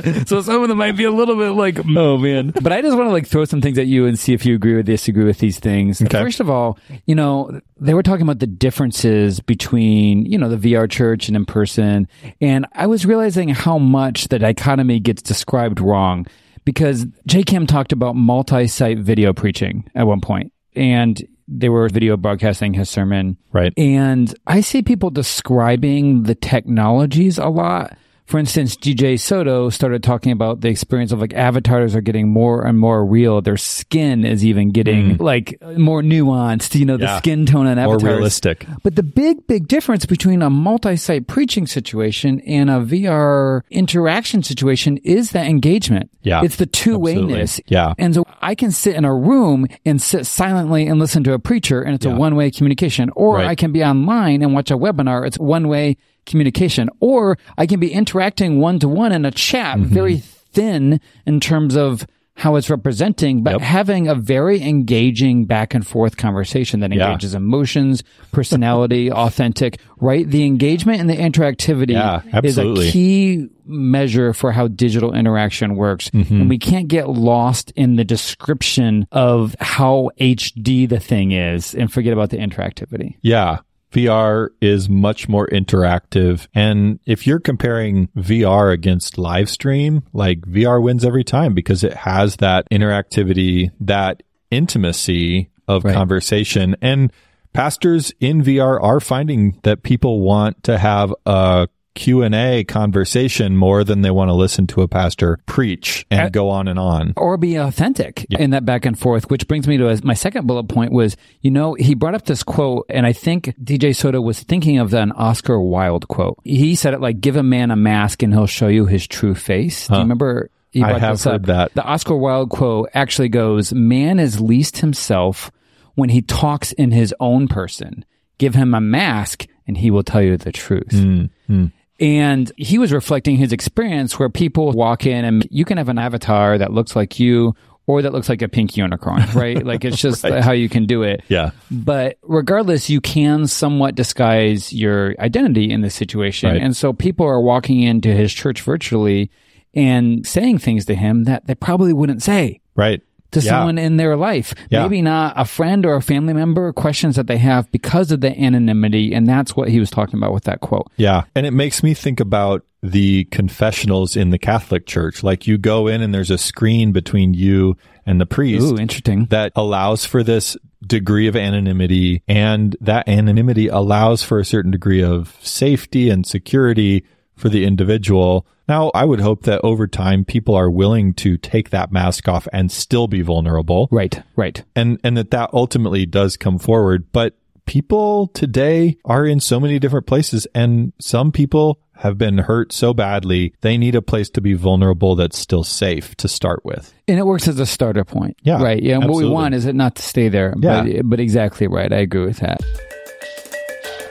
[0.25, 2.51] so some of them might be a little bit like, oh man.
[2.61, 4.55] But I just want to like throw some things at you and see if you
[4.55, 6.01] agree or disagree with these things.
[6.01, 6.21] Okay.
[6.21, 10.57] First of all, you know, they were talking about the differences between, you know, the
[10.57, 12.09] VR church and in person.
[12.41, 16.27] And I was realizing how much the dichotomy gets described wrong
[16.65, 20.51] because Jay Kim talked about multi-site video preaching at one point.
[20.75, 23.37] And they were video broadcasting his sermon.
[23.51, 23.73] Right.
[23.77, 30.31] And I see people describing the technologies a lot for instance, DJ Soto started talking
[30.31, 33.39] about the experience of like avatars are getting more and more real.
[33.39, 35.21] Their skin is even getting mm.
[35.21, 38.03] like more nuanced, you know, the skin tone and avatars.
[38.03, 38.65] More realistic.
[38.81, 44.97] But the big, big difference between a multi-site preaching situation and a VR interaction situation
[44.97, 46.09] is that engagement.
[46.23, 46.41] Yeah.
[46.43, 47.61] It's the two-wayness.
[47.67, 47.93] Yeah.
[47.99, 51.39] And so I can sit in a room and sit silently and listen to a
[51.39, 52.13] preacher and it's yeah.
[52.13, 53.11] a one-way communication.
[53.15, 53.45] Or right.
[53.45, 55.27] I can be online and watch a webinar.
[55.27, 56.89] It's one-way communication.
[56.99, 59.93] Or I can be interacting one to one in a chat, mm-hmm.
[59.93, 62.05] very thin in terms of
[62.37, 63.61] how it's representing, but yep.
[63.61, 67.37] having a very engaging back and forth conversation that engages yeah.
[67.37, 68.03] emotions,
[68.33, 70.29] personality, authentic, right?
[70.29, 76.09] The engagement and the interactivity yeah, is a key measure for how digital interaction works.
[76.09, 76.41] Mm-hmm.
[76.41, 81.91] And we can't get lost in the description of how HD the thing is and
[81.91, 83.15] forget about the interactivity.
[83.21, 83.59] Yeah.
[83.91, 86.47] VR is much more interactive.
[86.53, 91.93] And if you're comparing VR against live stream, like VR wins every time because it
[91.93, 95.93] has that interactivity, that intimacy of right.
[95.93, 96.75] conversation.
[96.81, 97.11] And
[97.53, 104.01] pastors in VR are finding that people want to have a Q&A conversation more than
[104.01, 107.13] they want to listen to a pastor preach and go on and on.
[107.17, 108.39] Or be authentic yeah.
[108.39, 111.17] in that back and forth, which brings me to a, my second bullet point was,
[111.41, 114.93] you know, he brought up this quote and I think DJ Soto was thinking of
[114.93, 116.37] an Oscar Wilde quote.
[116.43, 119.33] He said it like, give a man a mask and he'll show you his true
[119.33, 119.87] face.
[119.87, 119.95] Huh.
[119.95, 120.51] Do you remember?
[120.75, 121.41] I have heard up?
[121.43, 121.73] that.
[121.73, 125.49] The Oscar Wilde quote actually goes, man is least himself
[125.95, 128.03] when he talks in his own person.
[128.37, 130.91] Give him a mask and he will tell you the truth.
[130.91, 131.71] Mm, mm.
[131.99, 135.97] And he was reflecting his experience where people walk in and you can have an
[135.97, 137.55] avatar that looks like you
[137.87, 139.63] or that looks like a pink unicorn, right?
[139.63, 140.43] like it's just right.
[140.43, 141.23] how you can do it.
[141.29, 141.51] Yeah.
[141.71, 146.49] But regardless, you can somewhat disguise your identity in this situation.
[146.49, 146.61] Right.
[146.61, 149.31] And so people are walking into his church virtually
[149.73, 152.61] and saying things to him that they probably wouldn't say.
[152.75, 153.01] Right
[153.35, 153.51] to yeah.
[153.51, 154.53] someone in their life.
[154.69, 154.83] Yeah.
[154.83, 158.37] Maybe not a friend or a family member, questions that they have because of the
[158.37, 159.13] anonymity.
[159.13, 160.91] And that's what he was talking about with that quote.
[160.95, 161.23] Yeah.
[161.35, 165.23] And it makes me think about the confessionals in the Catholic Church.
[165.23, 168.65] Like you go in and there's a screen between you and the priest.
[168.65, 169.25] Ooh, interesting.
[169.25, 170.55] That allows for this
[170.85, 177.05] degree of anonymity and that anonymity allows for a certain degree of safety and security
[177.35, 178.45] for the individual.
[178.67, 182.47] Now, I would hope that over time people are willing to take that mask off
[182.51, 183.87] and still be vulnerable.
[183.91, 184.63] Right, right.
[184.75, 189.79] And and that that ultimately does come forward, but people today are in so many
[189.79, 194.41] different places and some people have been hurt so badly, they need a place to
[194.41, 196.93] be vulnerable that's still safe to start with.
[197.07, 198.37] And it works as a starter point.
[198.43, 198.61] Yeah.
[198.61, 198.81] Right.
[198.81, 198.95] Yeah.
[198.95, 200.53] And what we want is it not to stay there.
[200.59, 200.83] Yeah.
[200.83, 201.91] But, but exactly right.
[201.91, 202.61] I agree with that.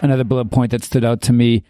[0.03, 1.63] Another bullet point that stood out to me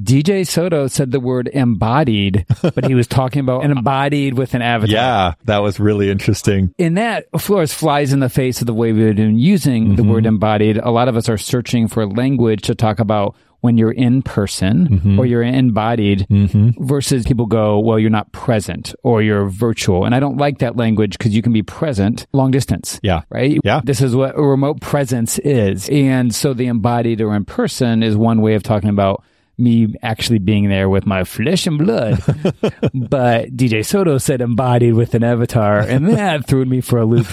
[0.00, 4.62] DJ Soto said the word embodied, but he was talking about an embodied with an
[4.62, 4.94] avatar.
[4.94, 6.74] Yeah, that was really interesting.
[6.78, 9.94] In that, of course, flies in the face of the way we've been using mm-hmm.
[9.96, 10.78] the word embodied.
[10.78, 14.88] A lot of us are searching for language to talk about when you're in person
[14.88, 15.18] mm-hmm.
[15.18, 16.84] or you're embodied mm-hmm.
[16.84, 20.04] versus people go, well, you're not present or you're virtual.
[20.04, 22.98] And I don't like that language because you can be present long distance.
[23.04, 23.22] Yeah.
[23.30, 23.60] Right.
[23.62, 23.80] Yeah.
[23.84, 25.88] This is what a remote presence is.
[25.90, 29.22] And so the embodied or in person is one way of talking about
[29.58, 32.22] me actually being there with my flesh and blood.
[32.94, 37.26] but DJ Soto said embodied with an avatar, and that threw me for a loop.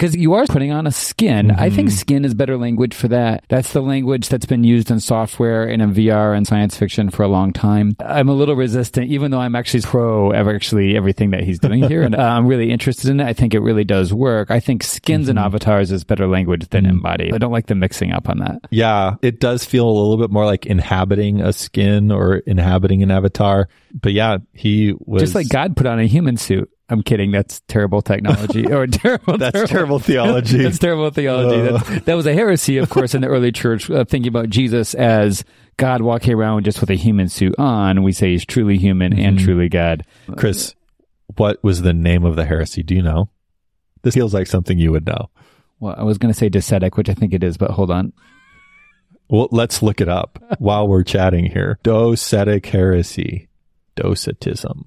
[0.00, 1.48] because you are putting on a skin.
[1.48, 1.60] Mm-hmm.
[1.60, 1.98] I think mm-hmm.
[1.98, 3.44] skin is better language for that.
[3.48, 7.22] That's the language that's been used in software and in VR and science fiction for
[7.22, 7.94] a long time.
[8.00, 11.82] I'm a little resistant, even though I'm actually pro of actually everything that he's doing
[11.82, 12.02] here.
[12.02, 13.26] and uh, I'm really interested in it.
[13.26, 14.50] I think it really does work.
[14.50, 15.30] I think skins mm-hmm.
[15.30, 16.96] and avatars is better language than mm-hmm.
[16.96, 17.30] embody.
[17.34, 18.62] I don't like the mixing up on that.
[18.70, 23.10] Yeah, it does feel a little bit more like inhabiting a skin or inhabiting an
[23.10, 23.68] avatar.
[23.92, 26.70] But yeah, he was just like God put on a human suit.
[26.88, 27.30] I'm kidding.
[27.30, 29.38] That's terrible technology or terrible.
[29.38, 30.58] that's terrible, terrible theology.
[30.62, 31.72] that's terrible theology.
[31.72, 32.00] Uh.
[32.00, 35.44] That was a heresy, of course, in the early church, uh, thinking about Jesus as
[35.76, 38.02] God walking around just with a human suit on.
[38.02, 39.24] We say he's truly human mm-hmm.
[39.24, 40.04] and truly God.
[40.36, 40.74] Chris,
[41.36, 42.82] what was the name of the heresy?
[42.82, 43.30] Do you know?
[44.02, 45.30] This feels like something you would know.
[45.78, 48.12] Well, I was going to say docetic, which I think it is, but hold on.
[49.30, 51.78] Well, let's look it up while we're chatting here.
[51.84, 53.48] Docetic heresy,
[53.96, 54.86] docetism.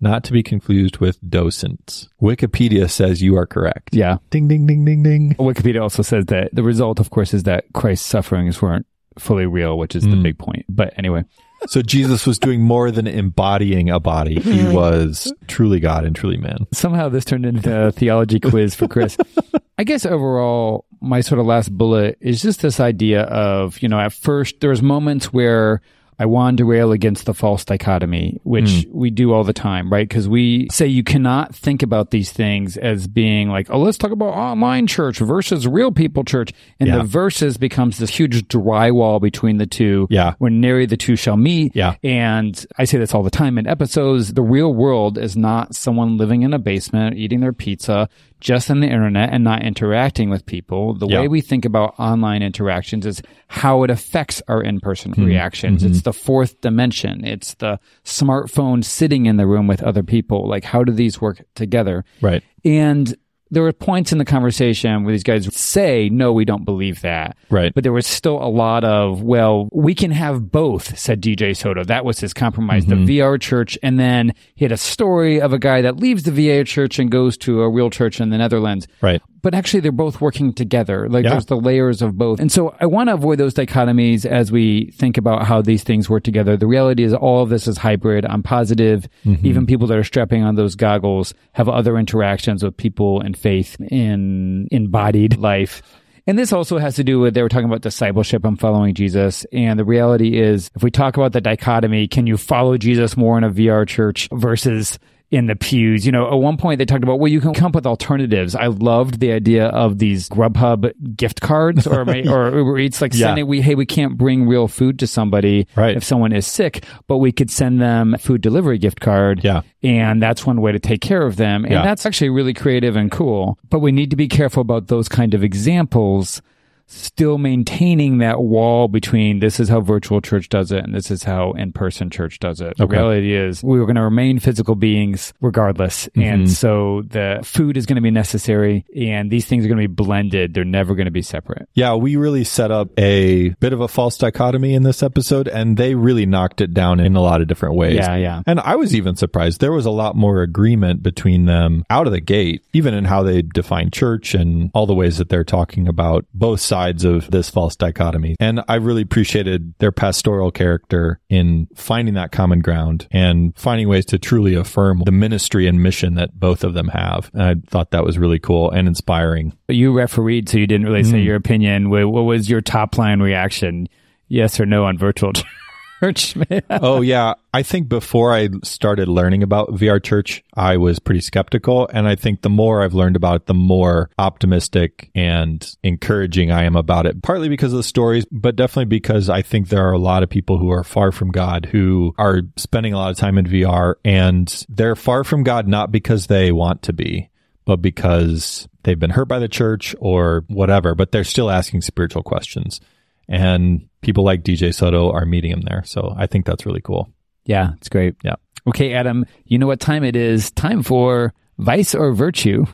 [0.00, 2.08] Not to be confused with docents.
[2.20, 3.94] Wikipedia says you are correct.
[3.94, 4.18] Yeah.
[4.30, 5.34] Ding, ding, ding, ding, ding.
[5.36, 8.86] Wikipedia also says that the result, of course, is that Christ's sufferings weren't
[9.18, 10.10] fully real, which is mm.
[10.10, 10.66] the big point.
[10.68, 11.24] But anyway.
[11.68, 14.38] So Jesus was doing more than embodying a body.
[14.40, 16.66] He was truly God and truly man.
[16.72, 19.16] Somehow this turned into a theology quiz for Chris.
[19.78, 23.98] I guess overall, my sort of last bullet is just this idea of, you know,
[23.98, 25.80] at first there was moments where
[26.18, 28.92] I want to rail against the false dichotomy, which mm.
[28.92, 30.08] we do all the time, right?
[30.08, 34.12] Because we say you cannot think about these things as being like, oh, let's talk
[34.12, 36.52] about online church versus real people church.
[36.80, 36.98] And yeah.
[36.98, 40.06] the versus becomes this huge drywall between the two.
[40.08, 40.34] Yeah.
[40.38, 41.76] When nary the two shall meet.
[41.76, 41.96] Yeah.
[42.02, 44.32] And I say this all the time in episodes.
[44.32, 48.08] The real world is not someone living in a basement eating their pizza
[48.40, 50.94] just on the internet and not interacting with people.
[50.94, 51.20] The yeah.
[51.20, 55.24] way we think about online interactions is how it affects our in-person mm-hmm.
[55.24, 55.82] reactions.
[55.82, 55.92] Mm-hmm.
[55.92, 57.24] It's the fourth dimension.
[57.24, 60.48] It's the smartphone sitting in the room with other people.
[60.48, 62.04] Like, how do these work together?
[62.20, 62.42] Right.
[62.64, 63.16] And
[63.50, 67.36] there were points in the conversation where these guys say, no, we don't believe that.
[67.50, 67.72] Right.
[67.72, 71.84] But there was still a lot of, well, we can have both, said DJ Soto.
[71.84, 73.04] That was his compromise, mm-hmm.
[73.04, 73.78] the VR church.
[73.82, 77.10] And then he had a story of a guy that leaves the VR church and
[77.10, 78.88] goes to a real church in the Netherlands.
[79.00, 81.08] Right but actually they're both working together.
[81.08, 81.30] Like yeah.
[81.30, 82.40] there's the layers of both.
[82.40, 86.08] And so I want to avoid those dichotomies as we think about how these things
[86.08, 86.56] work together.
[86.56, 88.24] The reality is all of this is hybrid.
[88.24, 89.46] I'm positive mm-hmm.
[89.46, 93.76] even people that are strapping on those goggles have other interactions with people and faith
[93.80, 95.82] in embodied life.
[96.28, 99.46] And this also has to do with they were talking about discipleship and following Jesus.
[99.52, 103.38] And the reality is, if we talk about the dichotomy, can you follow Jesus more
[103.38, 104.98] in a VR church versus
[105.30, 106.06] in the pews.
[106.06, 108.54] You know, at one point they talked about, well, you can come up with alternatives.
[108.54, 113.26] I loved the idea of these Grubhub gift cards or, or Uber Eats, like yeah.
[113.26, 115.96] sending, we, hey, we can't bring real food to somebody right.
[115.96, 119.42] if someone is sick, but we could send them a food delivery gift card.
[119.42, 119.62] Yeah.
[119.82, 121.64] And that's one way to take care of them.
[121.64, 121.82] And yeah.
[121.82, 123.58] that's actually really creative and cool.
[123.68, 126.40] But we need to be careful about those kind of examples
[126.86, 131.24] still maintaining that wall between this is how virtual church does it and this is
[131.24, 132.76] how in-person church does it.
[132.76, 136.06] The reality is we are going to remain physical beings regardless.
[136.08, 136.22] Mm-hmm.
[136.22, 139.88] And so the food is going to be necessary and these things are going to
[139.88, 140.54] be blended.
[140.54, 141.68] They're never going to be separate.
[141.74, 145.76] Yeah, we really set up a bit of a false dichotomy in this episode and
[145.76, 147.96] they really knocked it down in a lot of different ways.
[147.96, 148.42] Yeah, yeah.
[148.46, 149.60] And I was even surprised.
[149.60, 153.24] There was a lot more agreement between them out of the gate, even in how
[153.24, 157.30] they define church and all the ways that they're talking about both sides sides of
[157.30, 158.36] this false dichotomy.
[158.38, 164.04] And I really appreciated their pastoral character in finding that common ground and finding ways
[164.06, 167.30] to truly affirm the ministry and mission that both of them have.
[167.32, 169.56] And I thought that was really cool and inspiring.
[169.68, 171.24] You refereed, so you didn't really say mm.
[171.24, 171.88] your opinion.
[171.88, 173.88] What was your top line reaction?
[174.28, 175.32] Yes or no on virtual
[176.00, 176.36] church,
[176.70, 181.88] oh yeah, I think before I started learning about VR church, I was pretty skeptical,
[181.92, 186.64] and I think the more I've learned about it, the more optimistic and encouraging I
[186.64, 187.22] am about it.
[187.22, 190.30] Partly because of the stories, but definitely because I think there are a lot of
[190.30, 193.94] people who are far from God who are spending a lot of time in VR,
[194.04, 197.30] and they're far from God not because they want to be,
[197.64, 202.22] but because they've been hurt by the church or whatever, but they're still asking spiritual
[202.22, 202.80] questions.
[203.28, 205.82] And people like DJ Soto are meeting him there.
[205.84, 207.12] So I think that's really cool.
[207.44, 208.16] Yeah, it's great.
[208.22, 208.36] Yeah.
[208.68, 210.50] Okay, Adam, you know what time it is?
[210.50, 212.66] Time for Vice or Virtue.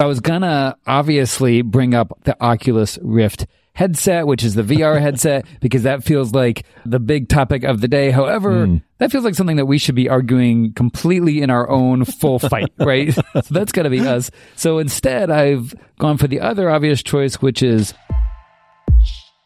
[0.00, 5.46] I was gonna obviously bring up the Oculus Rift headset, which is the VR headset,
[5.60, 8.10] because that feels like the big topic of the day.
[8.10, 8.82] However, mm.
[8.98, 12.72] that feels like something that we should be arguing completely in our own full fight,
[12.78, 13.14] right?
[13.32, 14.30] so that's got to be us.
[14.56, 17.94] So instead, I've gone for the other obvious choice, which is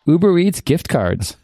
[0.06, 1.36] Uber Eats gift cards.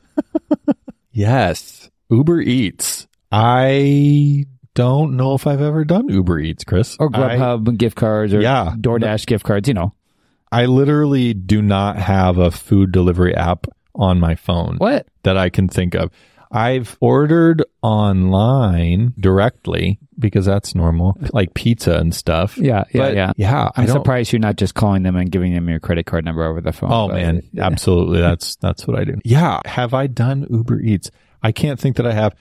[1.13, 1.91] yes.
[2.11, 3.07] Uber Eats.
[3.33, 6.97] I don't know if I've ever done Uber Eats, Chris.
[6.99, 9.95] Or Grubhub I, gift cards or yeah, DoorDash gift cards, you know.
[10.53, 14.77] I literally do not have a food delivery app on my phone.
[14.79, 15.07] What?
[15.23, 16.11] That I can think of.
[16.53, 22.59] I've ordered online directly because that's normal, like pizza and stuff.
[22.59, 23.33] Yeah, yeah, but, yeah.
[23.37, 26.45] Yeah, I'm surprised you're not just calling them and giving them your credit card number
[26.45, 26.93] over the phone.
[26.93, 27.67] Oh man, yeah.
[27.67, 28.21] absolutely.
[28.21, 29.19] That's that's what I do.
[29.25, 31.13] Yeah, have I done Uber Eats?
[31.41, 32.35] I can't think that I have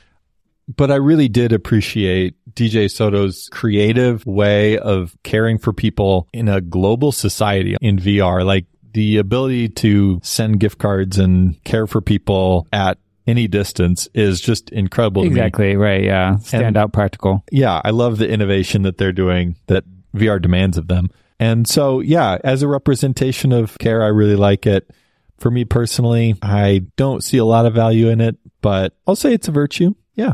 [0.75, 6.61] but I really did appreciate DJ Soto's creative way of caring for people in a
[6.61, 8.45] global society in VR.
[8.45, 12.97] Like the ability to send gift cards and care for people at
[13.27, 15.23] any distance is just incredible.
[15.23, 15.75] Exactly.
[15.75, 16.03] Right.
[16.03, 16.37] Yeah.
[16.37, 17.43] Stand and, out practical.
[17.51, 17.81] Yeah.
[17.83, 19.83] I love the innovation that they're doing that
[20.15, 21.09] VR demands of them.
[21.39, 24.89] And so, yeah, as a representation of care, I really like it.
[25.37, 29.33] For me personally, I don't see a lot of value in it, but I'll say
[29.33, 29.93] it's a virtue.
[30.15, 30.33] Yeah.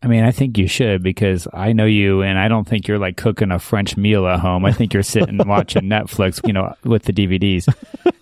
[0.00, 2.98] I mean, I think you should because I know you and I don't think you're
[2.98, 4.64] like cooking a French meal at home.
[4.64, 7.66] I think you're sitting watching Netflix, you know, with the DVDs.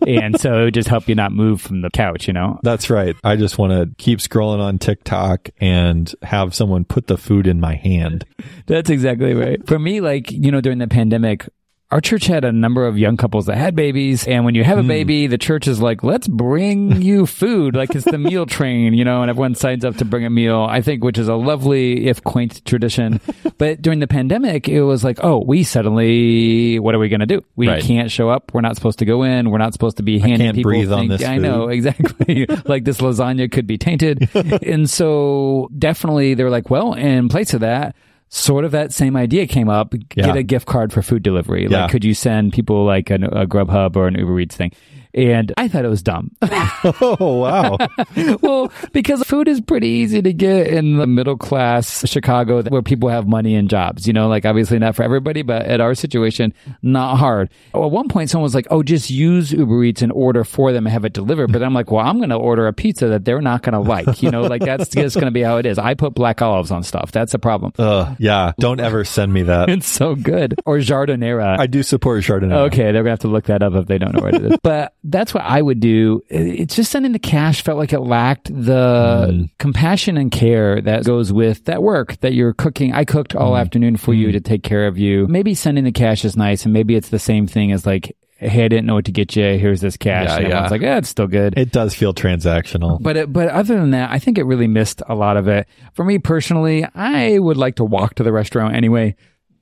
[0.06, 2.58] and so it would just help you not move from the couch, you know?
[2.62, 3.14] That's right.
[3.22, 7.60] I just want to keep scrolling on TikTok and have someone put the food in
[7.60, 8.24] my hand.
[8.66, 9.64] That's exactly right.
[9.66, 11.46] For me, like, you know, during the pandemic,
[11.92, 14.26] our church had a number of young couples that had babies.
[14.26, 14.88] And when you have a mm.
[14.88, 17.76] baby, the church is like, let's bring you food.
[17.76, 20.66] like it's the meal train, you know, and everyone signs up to bring a meal,
[20.68, 23.20] I think, which is a lovely, if quaint tradition.
[23.58, 27.26] but during the pandemic, it was like, oh, we suddenly, what are we going to
[27.26, 27.44] do?
[27.54, 27.82] We right.
[27.82, 28.52] can't show up.
[28.52, 29.50] We're not supposed to go in.
[29.50, 32.46] We're not supposed to be handing people breathe on this I know, exactly.
[32.64, 34.28] like this lasagna could be tainted.
[34.34, 37.94] and so definitely they were like, well, in place of that,
[38.28, 39.94] sort of that same idea came up.
[40.14, 40.26] Yeah.
[40.26, 41.68] Get a gift card for food delivery.
[41.68, 44.72] Like, could you send people like an, a Grubhub or an Uber Eats thing?
[45.16, 46.30] And I thought it was dumb.
[46.42, 47.78] oh, wow.
[48.42, 53.08] well, because food is pretty easy to get in the middle class Chicago where people
[53.08, 54.06] have money and jobs.
[54.06, 56.52] You know, like obviously not for everybody, but at our situation,
[56.82, 57.48] not hard.
[57.74, 60.86] At one point, someone was like, oh, just use Uber Eats and order for them
[60.86, 61.50] and have it delivered.
[61.50, 63.80] But I'm like, well, I'm going to order a pizza that they're not going to
[63.80, 64.22] like.
[64.22, 65.78] You know, like that's just going to be how it is.
[65.78, 67.10] I put black olives on stuff.
[67.10, 67.72] That's a problem.
[67.78, 68.52] Uh, yeah.
[68.58, 69.70] Don't ever send me that.
[69.70, 70.60] it's so good.
[70.66, 71.58] Or Giardiniera.
[71.58, 72.66] I do support Giardiniera.
[72.66, 72.92] Okay.
[72.92, 74.58] They're going to have to look that up if they don't know what it is.
[74.62, 76.22] But that's what I would do.
[76.28, 79.50] It's just sending the cash felt like it lacked the mm.
[79.58, 82.92] compassion and care that goes with that work that you're cooking.
[82.92, 83.60] I cooked all mm.
[83.60, 84.18] afternoon for mm.
[84.18, 85.26] you to take care of you.
[85.28, 88.64] Maybe sending the cash is nice, and maybe it's the same thing as like, hey,
[88.64, 89.58] I didn't know what to get you.
[89.58, 90.28] Here's this cash.
[90.28, 90.68] Yeah, and yeah.
[90.68, 91.56] like, yeah, it's still good.
[91.56, 93.00] It does feel transactional.
[93.00, 95.66] But it, but other than that, I think it really missed a lot of it.
[95.94, 99.16] For me personally, I would like to walk to the restaurant anyway.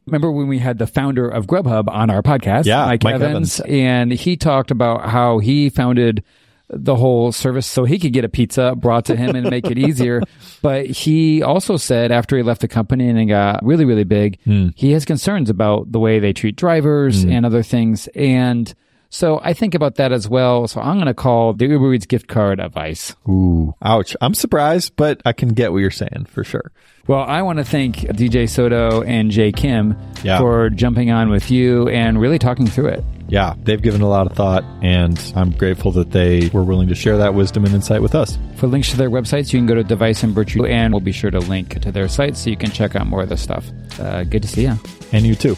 [0.07, 3.61] Remember when we had the founder of Grubhub on our podcast, yeah, Mike, Mike Evans,
[3.61, 6.23] Evans, and he talked about how he founded
[6.69, 9.79] the whole service so he could get a pizza brought to him and make it
[9.79, 10.23] easier.
[10.63, 14.39] But he also said after he left the company and it got really, really big,
[14.47, 14.73] mm.
[14.77, 17.33] he has concerns about the way they treat drivers mm.
[17.33, 18.09] and other things.
[18.15, 18.73] And
[19.11, 20.67] so I think about that as well.
[20.67, 23.15] So I'm going to call the Uber Eats gift card a vice.
[23.29, 24.17] Ooh, ouch.
[24.21, 26.73] I'm surprised, but I can get what you're saying for sure.
[27.07, 30.39] Well, I want to thank DJ Soto and Jay Kim yeah.
[30.39, 33.05] for jumping on with you and really talking through it.
[33.29, 36.95] Yeah, they've given a lot of thought, and I'm grateful that they were willing to
[36.95, 38.39] share that wisdom and insight with us.
[38.57, 41.13] For links to their websites, you can go to Device and Virtue, and we'll be
[41.13, 43.67] sure to link to their site so you can check out more of the stuff.
[43.99, 44.75] Uh, good to see you.
[45.13, 45.57] And you too.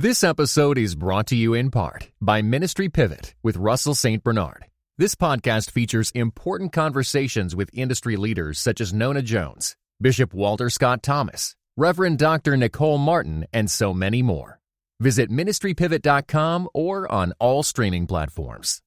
[0.00, 4.22] This episode is brought to you in part by Ministry Pivot with Russell St.
[4.22, 4.66] Bernard.
[4.96, 11.02] This podcast features important conversations with industry leaders such as Nona Jones, Bishop Walter Scott
[11.02, 12.56] Thomas, Reverend Dr.
[12.56, 14.60] Nicole Martin, and so many more.
[15.00, 18.80] Visit ministrypivot.com or on all streaming platforms.